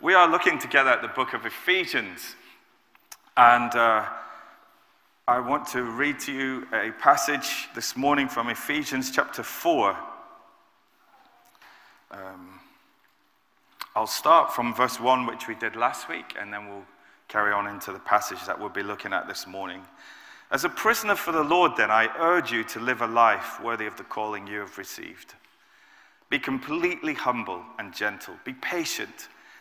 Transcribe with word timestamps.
We 0.00 0.14
are 0.14 0.30
looking 0.30 0.60
together 0.60 0.90
at 0.90 1.02
the 1.02 1.08
book 1.08 1.32
of 1.32 1.44
Ephesians. 1.44 2.36
And 3.36 3.74
uh, 3.74 4.06
I 5.26 5.40
want 5.40 5.66
to 5.70 5.82
read 5.82 6.20
to 6.20 6.32
you 6.32 6.68
a 6.72 6.92
passage 7.00 7.66
this 7.74 7.96
morning 7.96 8.28
from 8.28 8.48
Ephesians 8.48 9.10
chapter 9.10 9.42
4. 9.42 9.96
Um, 12.12 12.60
I'll 13.96 14.06
start 14.06 14.54
from 14.54 14.72
verse 14.72 15.00
1, 15.00 15.26
which 15.26 15.48
we 15.48 15.56
did 15.56 15.74
last 15.74 16.08
week, 16.08 16.36
and 16.38 16.52
then 16.52 16.68
we'll 16.68 16.86
carry 17.26 17.52
on 17.52 17.66
into 17.66 17.90
the 17.90 17.98
passage 17.98 18.46
that 18.46 18.60
we'll 18.60 18.68
be 18.68 18.84
looking 18.84 19.12
at 19.12 19.26
this 19.26 19.48
morning. 19.48 19.82
As 20.52 20.62
a 20.62 20.68
prisoner 20.68 21.16
for 21.16 21.32
the 21.32 21.42
Lord, 21.42 21.72
then, 21.76 21.90
I 21.90 22.08
urge 22.20 22.52
you 22.52 22.62
to 22.62 22.78
live 22.78 23.02
a 23.02 23.08
life 23.08 23.60
worthy 23.60 23.86
of 23.86 23.96
the 23.96 24.04
calling 24.04 24.46
you 24.46 24.60
have 24.60 24.78
received. 24.78 25.34
Be 26.30 26.38
completely 26.38 27.14
humble 27.14 27.64
and 27.80 27.92
gentle. 27.92 28.34
Be 28.44 28.52
patient, 28.52 29.28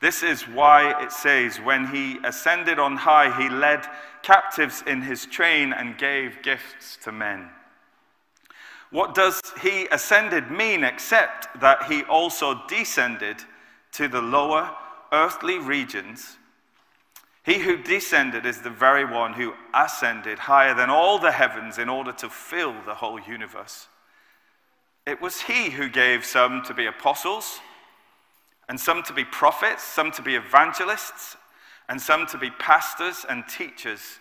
This 0.00 0.22
is 0.22 0.42
why 0.42 1.02
it 1.02 1.10
says, 1.10 1.58
When 1.58 1.86
he 1.86 2.18
ascended 2.24 2.78
on 2.78 2.96
high, 2.96 3.36
he 3.40 3.48
led 3.48 3.86
captives 4.22 4.82
in 4.86 5.02
his 5.02 5.26
train 5.26 5.72
and 5.72 5.96
gave 5.96 6.42
gifts 6.42 6.98
to 7.04 7.12
men. 7.12 7.48
What 8.90 9.14
does 9.14 9.40
he 9.62 9.86
ascended 9.90 10.50
mean 10.50 10.84
except 10.84 11.60
that 11.60 11.84
he 11.84 12.02
also 12.04 12.62
descended 12.68 13.38
to 13.92 14.08
the 14.08 14.22
lower 14.22 14.76
earthly 15.12 15.58
regions? 15.58 16.36
He 17.44 17.60
who 17.60 17.76
descended 17.76 18.44
is 18.44 18.60
the 18.60 18.70
very 18.70 19.04
one 19.04 19.32
who 19.32 19.54
ascended 19.72 20.40
higher 20.40 20.74
than 20.74 20.90
all 20.90 21.18
the 21.18 21.32
heavens 21.32 21.78
in 21.78 21.88
order 21.88 22.12
to 22.12 22.28
fill 22.28 22.74
the 22.84 22.94
whole 22.94 23.20
universe. 23.20 23.88
It 25.06 25.20
was 25.20 25.42
he 25.42 25.70
who 25.70 25.88
gave 25.88 26.24
some 26.24 26.62
to 26.64 26.74
be 26.74 26.86
apostles, 26.86 27.60
and 28.68 28.78
some 28.78 29.02
to 29.04 29.12
be 29.12 29.24
prophets, 29.24 29.82
some 29.82 30.10
to 30.12 30.22
be 30.22 30.34
evangelists, 30.34 31.36
and 31.88 32.00
some 32.00 32.26
to 32.26 32.38
be 32.38 32.50
pastors 32.50 33.24
and 33.28 33.46
teachers, 33.48 34.18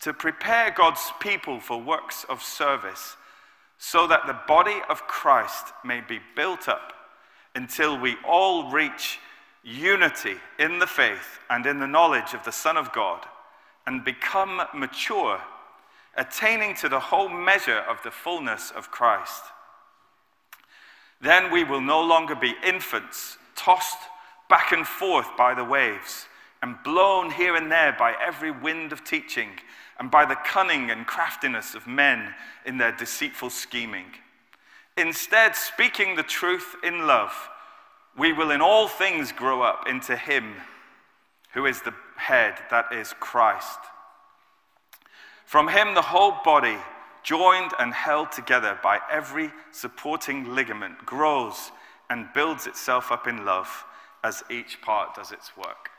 to 0.00 0.12
prepare 0.12 0.70
God's 0.70 1.12
people 1.20 1.60
for 1.60 1.80
works 1.80 2.24
of 2.28 2.42
service, 2.42 3.16
so 3.78 4.06
that 4.06 4.26
the 4.26 4.38
body 4.48 4.80
of 4.88 5.06
Christ 5.06 5.72
may 5.84 6.00
be 6.00 6.20
built 6.34 6.68
up 6.68 6.92
until 7.54 7.98
we 7.98 8.16
all 8.26 8.70
reach 8.70 9.18
unity 9.62 10.36
in 10.58 10.78
the 10.78 10.86
faith 10.86 11.40
and 11.50 11.66
in 11.66 11.78
the 11.78 11.86
knowledge 11.86 12.34
of 12.34 12.44
the 12.44 12.52
Son 12.52 12.76
of 12.76 12.92
God, 12.92 13.24
and 13.86 14.04
become 14.04 14.62
mature, 14.74 15.40
attaining 16.16 16.74
to 16.76 16.88
the 16.88 17.00
whole 17.00 17.28
measure 17.28 17.78
of 17.78 18.02
the 18.02 18.10
fullness 18.10 18.72
of 18.74 18.90
Christ. 18.90 19.44
Then 21.20 21.50
we 21.50 21.64
will 21.64 21.80
no 21.80 22.02
longer 22.02 22.34
be 22.34 22.54
infants, 22.64 23.38
tossed 23.66 23.98
back 24.48 24.70
and 24.70 24.86
forth 24.86 25.26
by 25.36 25.52
the 25.52 25.64
waves, 25.64 26.26
and 26.62 26.76
blown 26.84 27.32
here 27.32 27.56
and 27.56 27.70
there 27.70 27.94
by 27.98 28.14
every 28.24 28.52
wind 28.52 28.92
of 28.92 29.02
teaching, 29.02 29.50
and 29.98 30.08
by 30.08 30.24
the 30.24 30.36
cunning 30.36 30.88
and 30.88 31.04
craftiness 31.04 31.74
of 31.74 31.84
men 31.84 32.32
in 32.64 32.78
their 32.78 32.92
deceitful 32.92 33.50
scheming. 33.50 34.06
Instead, 34.96 35.56
speaking 35.56 36.14
the 36.14 36.22
truth 36.22 36.76
in 36.84 37.08
love, 37.08 37.32
we 38.16 38.32
will 38.32 38.52
in 38.52 38.60
all 38.60 38.86
things 38.86 39.32
grow 39.32 39.62
up 39.62 39.88
into 39.88 40.16
Him 40.16 40.54
who 41.52 41.66
is 41.66 41.82
the 41.82 41.94
head, 42.16 42.54
that 42.70 42.92
is 42.92 43.14
Christ. 43.18 43.80
From 45.44 45.66
Him, 45.66 45.94
the 45.94 46.02
whole 46.02 46.36
body, 46.44 46.76
joined 47.24 47.72
and 47.80 47.92
held 47.92 48.30
together 48.30 48.78
by 48.80 49.00
every 49.10 49.50
supporting 49.72 50.54
ligament, 50.54 51.04
grows 51.04 51.72
and 52.10 52.28
builds 52.34 52.66
itself 52.66 53.10
up 53.10 53.26
in 53.26 53.44
love 53.44 53.84
as 54.24 54.42
each 54.50 54.80
part 54.80 55.14
does 55.14 55.32
its 55.32 55.56
work. 55.56 55.90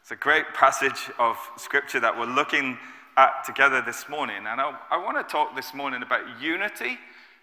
It's 0.00 0.10
a 0.10 0.16
great 0.16 0.54
passage 0.54 1.10
of 1.18 1.36
scripture 1.56 2.00
that 2.00 2.18
we're 2.18 2.26
looking 2.26 2.78
at 3.16 3.44
together 3.44 3.82
this 3.82 4.08
morning. 4.08 4.46
And 4.46 4.60
I, 4.60 4.74
I 4.90 4.96
want 4.96 5.16
to 5.16 5.30
talk 5.30 5.54
this 5.54 5.74
morning 5.74 6.02
about 6.02 6.40
unity 6.40 6.98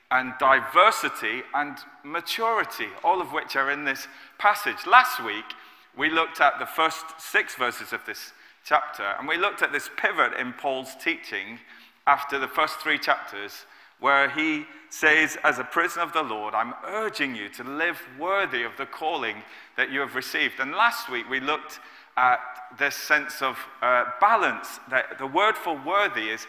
and 0.10 0.34
diversity 0.40 1.44
and 1.54 1.78
maturity, 2.04 2.88
all 3.04 3.22
of 3.22 3.34
which 3.34 3.56
are 3.56 3.70
in 3.72 3.84
this 3.84 4.08
passage. 4.38 4.86
Last 4.86 5.24
week, 5.24 5.46
we 5.98 6.10
looked 6.10 6.40
at 6.40 6.60
the 6.60 6.66
first 6.66 7.06
six 7.20 7.56
verses 7.56 7.92
of 7.92 8.06
this 8.06 8.34
chapter, 8.64 9.04
and 9.20 9.28
we 9.28 9.38
looked 9.38 9.62
at 9.62 9.72
this 9.72 9.90
pivot 9.98 10.34
in 10.40 10.54
Paul's 10.54 10.96
teaching 11.02 11.60
after 12.06 12.40
the 12.40 12.48
first 12.48 12.80
three 12.80 12.98
chapters, 12.98 13.66
where 14.00 14.30
he 14.30 14.66
says, 14.90 15.38
As 15.44 15.60
a 15.60 15.64
prisoner 15.64 16.04
of 16.04 16.14
the 16.14 16.24
Lord, 16.24 16.54
I'm 16.54 16.74
urging 16.86 17.36
you 17.36 17.50
to 17.50 17.64
live 17.64 18.00
worthy 18.20 18.64
of 18.64 18.78
the 18.78 18.86
calling 18.86 19.44
that 19.76 19.92
you 19.92 20.00
have 20.00 20.16
received. 20.16 20.60
And 20.60 20.72
last 20.72 21.10
week, 21.10 21.30
we 21.30 21.40
looked 21.40 21.80
at 22.16 22.40
this 22.80 22.96
sense 22.96 23.42
of 23.42 23.58
uh, 23.82 24.06
balance. 24.20 24.80
That 24.90 25.18
the 25.20 25.28
word 25.28 25.56
for 25.56 25.80
worthy 25.86 26.30
is 26.30 26.48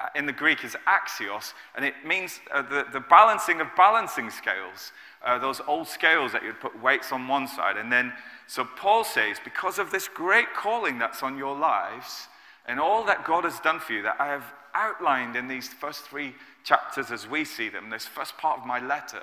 uh, 0.00 0.06
in 0.14 0.24
the 0.24 0.32
Greek 0.32 0.64
is 0.64 0.76
axios, 0.86 1.52
and 1.74 1.84
it 1.84 1.94
means 2.06 2.40
uh, 2.52 2.62
the, 2.62 2.86
the 2.92 3.00
balancing 3.00 3.60
of 3.60 3.66
balancing 3.76 4.30
scales, 4.30 4.92
uh, 5.24 5.38
those 5.38 5.60
old 5.66 5.88
scales 5.88 6.32
that 6.32 6.42
you'd 6.42 6.60
put 6.60 6.80
weights 6.80 7.12
on 7.12 7.28
one 7.28 7.46
side. 7.46 7.76
And 7.76 7.92
then, 7.92 8.12
so 8.46 8.64
Paul 8.64 9.04
says, 9.04 9.38
because 9.44 9.78
of 9.78 9.90
this 9.90 10.08
great 10.08 10.54
calling 10.54 10.98
that's 10.98 11.22
on 11.22 11.36
your 11.36 11.56
lives 11.56 12.28
and 12.66 12.80
all 12.80 13.04
that 13.04 13.24
God 13.24 13.44
has 13.44 13.58
done 13.60 13.80
for 13.80 13.92
you, 13.92 14.02
that 14.02 14.16
I 14.18 14.28
have 14.28 14.44
outlined 14.74 15.36
in 15.36 15.48
these 15.48 15.68
first 15.68 16.04
three 16.04 16.34
chapters 16.64 17.10
as 17.10 17.28
we 17.28 17.44
see 17.44 17.68
them, 17.68 17.90
this 17.90 18.06
first 18.06 18.36
part 18.38 18.60
of 18.60 18.66
my 18.66 18.84
letter, 18.84 19.22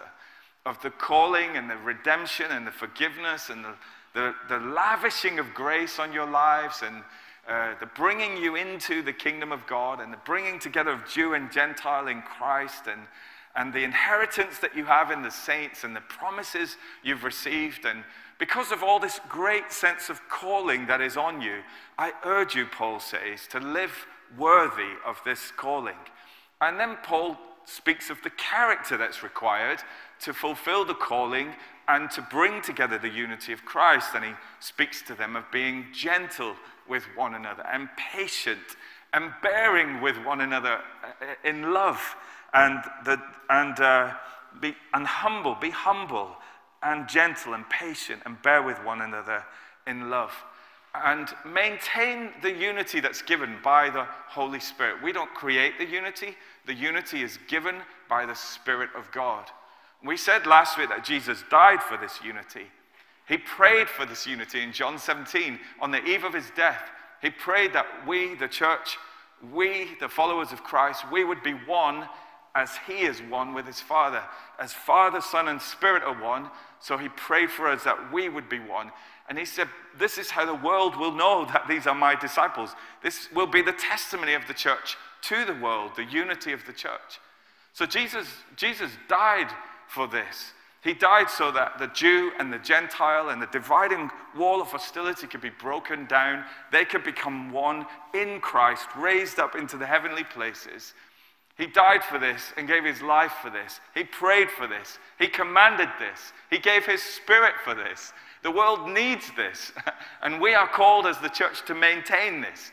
of 0.65 0.81
the 0.81 0.89
calling 0.89 1.55
and 1.55 1.69
the 1.69 1.77
redemption 1.77 2.47
and 2.49 2.67
the 2.67 2.71
forgiveness 2.71 3.49
and 3.49 3.63
the, 3.63 3.73
the, 4.13 4.35
the 4.49 4.59
lavishing 4.59 5.39
of 5.39 5.53
grace 5.53 5.99
on 5.99 6.11
your 6.11 6.29
lives 6.29 6.83
and 6.83 7.03
uh, 7.47 7.73
the 7.79 7.85
bringing 7.85 8.35
you 8.35 8.55
into 8.55 9.01
the 9.01 9.13
kingdom 9.13 9.51
of 9.53 9.65
God 9.67 10.01
and 10.01 10.11
the 10.11 10.19
bringing 10.25 10.59
together 10.59 10.91
of 10.91 11.07
Jew 11.07 11.33
and 11.33 11.49
Gentile 11.51 12.07
in 12.07 12.21
Christ 12.21 12.87
and, 12.87 13.01
and 13.55 13.73
the 13.73 13.83
inheritance 13.83 14.59
that 14.59 14.75
you 14.75 14.83
have 14.83 15.11
in 15.11 15.21
the 15.21 15.31
saints 15.31 15.85
and 15.85 15.95
the 15.95 16.01
promises 16.01 16.75
you've 17.03 17.23
received. 17.23 17.85
And 17.85 18.03
because 18.37 18.73
of 18.73 18.83
all 18.83 18.99
this 18.99 19.21
great 19.29 19.71
sense 19.71 20.09
of 20.09 20.19
calling 20.27 20.87
that 20.87 20.99
is 20.99 21.15
on 21.15 21.41
you, 21.41 21.59
I 21.97 22.11
urge 22.25 22.53
you, 22.55 22.65
Paul 22.65 22.99
says, 22.99 23.47
to 23.51 23.59
live 23.59 24.05
worthy 24.37 24.91
of 25.05 25.21
this 25.23 25.51
calling. 25.55 25.95
And 26.61 26.79
then 26.79 26.97
Paul 27.03 27.37
speaks 27.65 28.09
of 28.09 28.21
the 28.23 28.29
character 28.31 28.97
that's 28.97 29.23
required 29.23 29.79
to 30.21 30.33
fulfill 30.33 30.85
the 30.85 30.93
calling 30.93 31.53
and 31.87 32.09
to 32.11 32.21
bring 32.21 32.61
together 32.61 32.97
the 32.97 33.09
unity 33.09 33.53
of 33.53 33.65
Christ. 33.65 34.09
And 34.15 34.25
he 34.25 34.31
speaks 34.59 35.01
to 35.03 35.15
them 35.15 35.35
of 35.35 35.51
being 35.51 35.87
gentle 35.93 36.55
with 36.87 37.03
one 37.15 37.35
another 37.35 37.65
and 37.71 37.89
patient 38.13 38.59
and 39.13 39.31
bearing 39.41 40.01
with 40.01 40.17
one 40.25 40.41
another 40.41 40.79
uh, 41.03 41.25
in 41.43 41.73
love 41.73 42.15
and, 42.53 42.79
the, 43.05 43.21
and, 43.49 43.79
uh, 43.79 44.13
be, 44.61 44.75
and 44.93 45.05
humble. 45.05 45.55
Be 45.55 45.69
humble 45.69 46.35
and 46.83 47.07
gentle 47.07 47.53
and 47.53 47.69
patient 47.69 48.21
and 48.25 48.41
bear 48.41 48.61
with 48.61 48.83
one 48.83 49.01
another 49.01 49.43
in 49.85 50.09
love. 50.09 50.31
And 50.95 51.27
maintain 51.45 52.31
the 52.41 52.51
unity 52.51 52.99
that's 52.99 53.21
given 53.21 53.57
by 53.63 53.89
the 53.89 54.05
Holy 54.27 54.59
Spirit. 54.59 55.03
We 55.03 55.11
don't 55.11 55.33
create 55.33 55.77
the 55.77 55.85
unity, 55.85 56.35
the 56.65 56.73
unity 56.73 57.21
is 57.21 57.37
given 57.47 57.75
by 58.09 58.25
the 58.25 58.35
Spirit 58.35 58.89
of 58.95 59.11
God. 59.11 59.45
We 60.03 60.17
said 60.17 60.45
last 60.45 60.77
week 60.77 60.89
that 60.89 61.03
Jesus 61.03 61.43
died 61.49 61.81
for 61.83 61.97
this 61.97 62.19
unity. 62.23 62.67
He 63.27 63.37
prayed 63.37 63.89
for 63.89 64.05
this 64.05 64.25
unity 64.25 64.61
in 64.61 64.71
John 64.71 64.97
17 64.97 65.59
on 65.81 65.91
the 65.91 66.03
eve 66.03 66.23
of 66.23 66.33
his 66.33 66.49
death. 66.55 66.81
He 67.21 67.29
prayed 67.29 67.73
that 67.73 67.85
we, 68.07 68.35
the 68.35 68.47
church, 68.47 68.97
we, 69.51 69.89
the 69.99 70.07
followers 70.07 70.51
of 70.51 70.63
Christ, 70.63 71.03
we 71.11 71.23
would 71.23 71.43
be 71.43 71.51
one 71.51 72.07
as 72.55 72.71
he 72.87 73.01
is 73.01 73.21
one 73.21 73.53
with 73.53 73.67
his 73.67 73.81
Father. 73.81 74.23
As 74.59 74.73
Father, 74.73 75.21
Son, 75.21 75.47
and 75.47 75.61
Spirit 75.61 76.03
are 76.03 76.21
one, 76.21 76.49
so 76.79 76.97
he 76.97 77.09
prayed 77.09 77.51
for 77.51 77.67
us 77.67 77.83
that 77.83 78.11
we 78.11 78.29
would 78.29 78.49
be 78.49 78.59
one. 78.59 78.91
And 79.27 79.37
he 79.37 79.45
said, 79.45 79.67
This 79.97 80.17
is 80.17 80.29
how 80.29 80.45
the 80.45 80.55
world 80.55 80.95
will 80.95 81.11
know 81.11 81.45
that 81.45 81.67
these 81.67 81.87
are 81.87 81.95
my 81.95 82.15
disciples. 82.15 82.75
This 83.03 83.29
will 83.33 83.47
be 83.47 83.61
the 83.61 83.73
testimony 83.73 84.33
of 84.33 84.47
the 84.47 84.53
church 84.53 84.95
to 85.23 85.45
the 85.45 85.55
world, 85.55 85.91
the 85.95 86.05
unity 86.05 86.53
of 86.53 86.65
the 86.65 86.73
church. 86.73 87.19
So 87.73 87.85
Jesus, 87.85 88.27
Jesus 88.55 88.91
died 89.07 89.49
for 89.87 90.07
this. 90.07 90.53
He 90.83 90.93
died 90.93 91.29
so 91.29 91.51
that 91.51 91.79
the 91.79 91.87
Jew 91.87 92.31
and 92.39 92.53
the 92.53 92.59
Gentile 92.59 93.29
and 93.29 93.41
the 93.41 93.47
dividing 93.47 94.09
wall 94.37 94.61
of 94.61 94.69
hostility 94.69 95.27
could 95.27 95.41
be 95.41 95.49
broken 95.49 96.05
down. 96.05 96.45
They 96.71 96.85
could 96.85 97.03
become 97.03 97.51
one 97.51 97.85
in 98.13 98.39
Christ, 98.39 98.87
raised 98.95 99.39
up 99.39 99.55
into 99.55 99.75
the 99.75 99.85
heavenly 99.85 100.23
places. 100.23 100.93
He 101.57 101.65
died 101.65 102.03
for 102.03 102.19
this 102.19 102.53
and 102.55 102.67
gave 102.67 102.83
his 102.83 103.01
life 103.01 103.33
for 103.41 103.49
this. 103.49 103.79
He 103.95 104.03
prayed 104.03 104.51
for 104.51 104.67
this. 104.67 104.99
He 105.17 105.27
commanded 105.27 105.89
this. 105.99 106.31
He 106.51 106.59
gave 106.59 106.85
his 106.85 107.01
spirit 107.01 107.55
for 107.63 107.73
this. 107.73 108.13
The 108.43 108.51
world 108.51 108.89
needs 108.89 109.31
this. 109.35 109.71
And 110.21 110.41
we 110.41 110.53
are 110.53 110.67
called 110.67 111.07
as 111.07 111.17
the 111.19 111.29
church 111.29 111.65
to 111.65 111.73
maintain 111.73 112.41
this. 112.41 112.71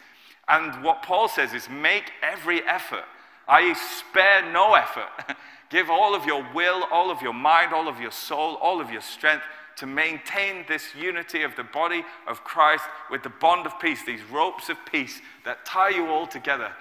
And 0.48 0.84
what 0.84 1.02
Paul 1.02 1.28
says 1.28 1.54
is 1.54 1.68
make 1.68 2.12
every 2.22 2.62
effort, 2.66 3.04
i.e., 3.48 3.74
spare 3.74 4.50
no 4.52 4.74
effort. 4.74 5.08
Give 5.70 5.88
all 5.88 6.14
of 6.14 6.26
your 6.26 6.46
will, 6.54 6.84
all 6.90 7.10
of 7.10 7.22
your 7.22 7.32
mind, 7.32 7.72
all 7.72 7.88
of 7.88 8.00
your 8.00 8.10
soul, 8.10 8.56
all 8.56 8.80
of 8.80 8.90
your 8.90 9.00
strength 9.00 9.44
to 9.76 9.86
maintain 9.86 10.64
this 10.68 10.94
unity 10.94 11.42
of 11.42 11.56
the 11.56 11.64
body 11.64 12.04
of 12.28 12.44
Christ 12.44 12.84
with 13.10 13.22
the 13.22 13.30
bond 13.30 13.66
of 13.66 13.78
peace, 13.80 14.04
these 14.04 14.22
ropes 14.30 14.68
of 14.68 14.76
peace 14.90 15.20
that 15.44 15.64
tie 15.64 15.88
you 15.90 16.06
all 16.06 16.26
together. 16.26 16.72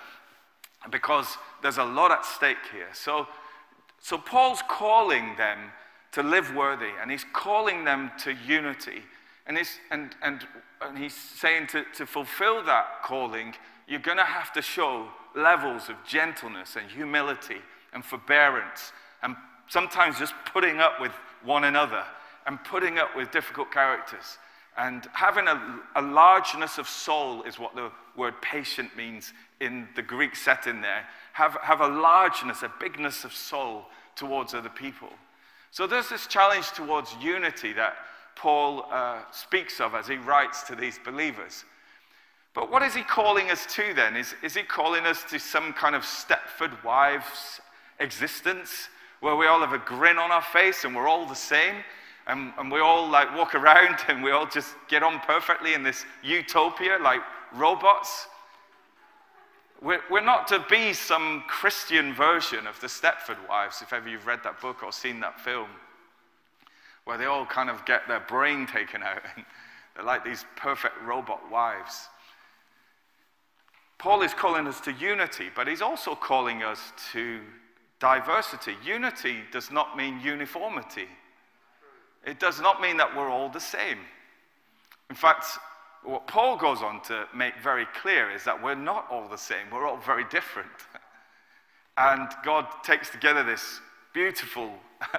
Because 0.92 1.38
there's 1.62 1.78
a 1.78 1.84
lot 1.84 2.12
at 2.12 2.26
stake 2.26 2.58
here. 2.72 2.90
So, 2.94 3.28
so 4.00 4.18
Paul's 4.18 4.62
calling 4.68 5.36
them 5.38 5.72
to 6.12 6.22
live 6.22 6.54
worthy, 6.54 6.92
and 7.02 7.10
he's 7.10 7.26
calling 7.34 7.86
them 7.86 8.12
to 8.20 8.36
unity. 8.46 9.02
And 9.48 9.58
he's, 9.58 9.80
and, 9.92 10.16
and, 10.22 10.46
and 10.82 10.98
he's 10.98 11.16
saying 11.16 11.68
to, 11.68 11.84
to 11.96 12.06
fulfill 12.06 12.64
that 12.66 13.02
calling, 13.04 13.56
you're 13.88 14.00
going 14.00 14.18
to 14.18 14.24
have 14.24 14.54
to 14.54 14.62
show 14.62 15.08
levels 15.36 15.90
of 15.90 15.96
gentleness 16.08 16.76
and 16.76 16.90
humility 16.90 17.58
and 17.94 18.04
forbearance, 18.04 18.92
and 19.22 19.36
sometimes 19.68 20.20
just 20.20 20.34
putting 20.52 20.80
up 20.80 21.00
with 21.02 21.12
one 21.44 21.64
another 21.64 22.04
and 22.46 22.64
putting 22.64 22.98
up 22.98 23.16
with 23.16 23.32
difficult 23.32 23.72
characters. 23.72 24.38
And 24.78 25.08
having 25.14 25.48
a, 25.48 25.80
a, 25.96 26.02
largeness 26.02 26.78
of 26.78 26.88
soul 26.88 27.44
is 27.44 27.60
what 27.60 27.76
the 27.76 27.92
word 28.16 28.34
patient 28.42 28.96
means 28.98 29.34
in 29.60 29.88
the 29.96 30.02
Greek 30.02 30.36
setting 30.36 30.82
there. 30.82 31.06
Have, 31.34 31.58
have 31.62 31.82
a 31.82 31.88
largeness, 31.88 32.64
a 32.64 32.72
bigness 32.80 33.24
of 33.24 33.34
soul 33.34 33.86
towards 34.16 34.54
other 34.54 34.70
people. 34.70 35.10
So 35.70 35.86
there's 35.86 36.10
this 36.10 36.26
challenge 36.28 36.72
towards 36.72 37.16
unity 37.22 37.74
that 37.74 37.96
Paul 38.36 38.86
uh, 38.92 39.22
speaks 39.32 39.80
of 39.80 39.94
as 39.94 40.08
he 40.08 40.16
writes 40.18 40.64
to 40.64 40.76
these 40.76 41.00
believers. 41.04 41.66
But 42.54 42.72
what 42.72 42.84
is 42.84 42.94
he 42.94 43.02
calling 43.02 43.50
us 43.50 43.66
to 43.76 43.94
then? 43.94 44.16
Is, 44.16 44.36
is 44.44 44.56
he 44.56 44.64
calling 44.64 45.06
us 45.06 45.24
to 45.30 45.40
some 45.40 45.74
kind 45.74 45.96
of 45.96 46.04
Stepford 46.04 46.84
wives 46.84 47.62
existence 48.00 48.90
where 49.20 49.36
we 49.36 49.48
all 49.48 49.62
have 49.62 49.74
a 49.74 49.80
grin 49.80 50.18
on 50.18 50.32
our 50.32 50.42
face 50.42 50.84
and 50.84 50.96
we're 50.96 51.08
all 51.08 51.26
the 51.26 51.36
same 51.36 51.76
and, 52.28 52.54
and 52.58 52.72
we 52.72 52.80
all 52.80 53.10
like 53.10 53.36
walk 53.36 53.56
around 53.56 54.00
and 54.08 54.24
we 54.24 54.32
all 54.32 54.46
just 54.46 54.76
get 54.88 55.04
on 55.04 55.20
perfectly 55.22 55.74
in 55.74 55.84
this 55.84 56.06
utopia 56.24 56.98
like 57.02 57.22
robots. 57.54 58.28
We're, 59.82 60.02
we're 60.10 60.22
not 60.22 60.48
to 60.48 60.66
be 60.70 60.94
some 60.94 61.44
Christian 61.48 62.14
version 62.14 62.68
of 62.68 62.80
the 62.80 62.88
Stepford 62.88 63.38
Wives, 63.50 63.82
if 63.82 63.92
ever 63.92 64.08
you've 64.08 64.26
read 64.26 64.40
that 64.46 64.62
book 64.62 64.82
or 64.82 64.94
seen 64.94 65.20
that 65.20 65.42
film, 65.42 65.68
where 67.04 67.18
they 67.18 67.26
all 67.26 67.46
kind 67.46 67.70
of 67.70 67.84
get 67.86 68.08
their 68.08 68.22
brain 68.22 68.66
taken 68.66 69.04
out 69.04 69.22
and 69.36 69.46
they're 69.96 70.06
like 70.06 70.24
these 70.24 70.46
perfect 70.56 70.96
robot 71.04 71.52
wives. 71.52 72.08
Paul 73.98 74.22
is 74.22 74.34
calling 74.34 74.68
us 74.68 74.82
to 74.82 74.92
unity, 74.92 75.50
but 75.56 75.68
he's 75.68 75.82
also 75.82 76.16
calling 76.16 76.64
us 76.64 76.92
to 77.14 77.40
diversity. 78.00 78.76
Unity 78.84 79.38
does 79.52 79.72
not 79.72 79.96
mean 79.96 80.20
uniformity, 80.20 81.08
it 82.24 82.40
does 82.40 82.62
not 82.62 82.82
mean 82.82 82.98
that 82.98 83.16
we're 83.16 83.30
all 83.30 83.50
the 83.50 83.60
same. 83.60 84.00
In 85.10 85.16
fact, 85.16 85.46
what 86.04 86.28
Paul 86.28 86.58
goes 86.58 86.82
on 86.82 87.02
to 87.04 87.28
make 87.34 87.54
very 87.62 87.86
clear 88.02 88.32
is 88.32 88.44
that 88.44 88.62
we're 88.62 88.76
not 88.76 89.08
all 89.10 89.28
the 89.28 89.38
same, 89.38 89.70
we're 89.72 89.88
all 89.88 89.98
very 89.98 90.26
different. 90.26 90.70
and 91.98 92.30
God 92.44 92.68
takes 92.84 93.10
together 93.10 93.44
this 93.44 93.80
beautiful 94.14 94.74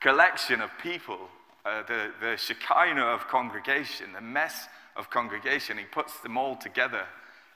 collection 0.00 0.60
of 0.60 0.70
people, 0.82 1.18
uh, 1.64 1.82
the, 1.84 2.10
the 2.20 2.36
Shekinah 2.36 3.04
of 3.04 3.28
congregation, 3.28 4.12
the 4.12 4.20
mess 4.20 4.68
of 4.96 5.10
congregation. 5.10 5.78
He 5.78 5.84
puts 5.84 6.20
them 6.20 6.36
all 6.36 6.56
together 6.56 7.04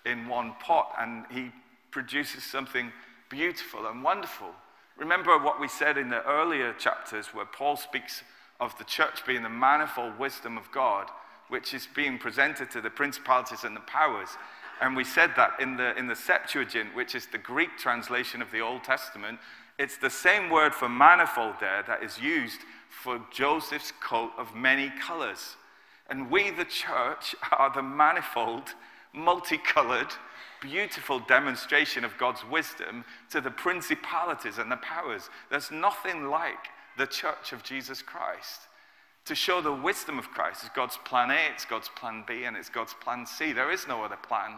in 0.05 0.29
one 0.29 0.55
pot 0.61 0.95
and 0.99 1.25
he 1.31 1.53
produces 1.91 2.45
something 2.45 2.93
beautiful 3.29 3.87
and 3.87 4.03
wonderful. 4.03 4.51
Remember 4.97 5.39
what 5.39 5.61
we 5.61 5.69
said 5.69 5.97
in 5.97 6.11
the 6.11 6.25
earlier 6.27 6.73
chapters 6.75 7.29
where 7.29 7.47
Paul 7.47 7.77
speaks 7.77 8.23
of 8.61 8.77
the 8.79 8.85
church 8.85 9.25
being 9.27 9.43
the 9.43 9.49
manifold 9.49 10.19
wisdom 10.19 10.57
of 10.59 10.71
God, 10.71 11.09
which 11.49 11.75
is 11.75 11.89
being 11.95 12.19
presented 12.19 12.71
to 12.71 12.81
the 12.81 12.91
principalities 12.91 13.65
and 13.65 13.75
the 13.75 13.81
powers. 13.81 14.29
And 14.81 14.97
we 14.97 15.05
said 15.05 15.33
that 15.37 15.61
in 15.61 15.77
the, 15.77 15.97
in 15.99 16.07
the 16.07 16.17
Septuagint, 16.17 16.95
which 16.95 17.15
is 17.15 17.27
the 17.27 17.39
Greek 17.39 17.77
translation 17.79 18.41
of 18.41 18.51
the 18.51 18.61
Old 18.61 18.85
Testament, 18.85 19.39
it's 19.79 19.97
the 19.97 20.11
same 20.11 20.51
word 20.51 20.75
for 20.75 20.89
manifold 20.89 21.55
there 21.61 21.83
that 21.87 22.03
is 22.03 22.19
used 22.19 22.61
for 22.89 23.21
Joseph's 23.33 23.93
coat 24.03 24.31
of 24.37 24.55
many 24.55 24.93
colors. 25.01 25.57
And 26.09 26.31
we, 26.31 26.51
the 26.51 26.65
church, 26.65 27.35
are 27.53 27.73
the 27.73 27.83
manifold, 27.83 28.75
multicolored, 29.13 30.13
beautiful 30.61 31.21
demonstration 31.21 32.05
of 32.05 32.19
God's 32.19 32.45
wisdom 32.45 33.05
to 33.31 33.41
the 33.41 33.51
principalities 33.51 34.59
and 34.59 34.71
the 34.71 34.77
powers. 34.77 35.31
There's 35.51 35.71
nothing 35.71 36.27
like 36.27 36.69
the 37.01 37.07
church 37.07 37.53
of 37.53 37.63
Jesus 37.63 38.03
Christ. 38.03 38.69
To 39.25 39.35
show 39.35 39.63
the 39.63 39.73
wisdom 39.73 40.19
of 40.19 40.29
Christ 40.31 40.65
is 40.65 40.71
God's 40.77 40.99
plan 40.99 41.31
A, 41.31 41.53
it's 41.55 41.65
God's 41.65 41.89
plan 41.89 42.25
B, 42.29 42.45
and 42.45 42.59
it's 42.59 42.69
God's 42.69 42.95
plan 42.95 43.25
C. 43.25 43.53
There 43.53 43.71
is 43.71 43.89
no 43.89 44.05
other 44.05 44.17
plan 44.17 44.57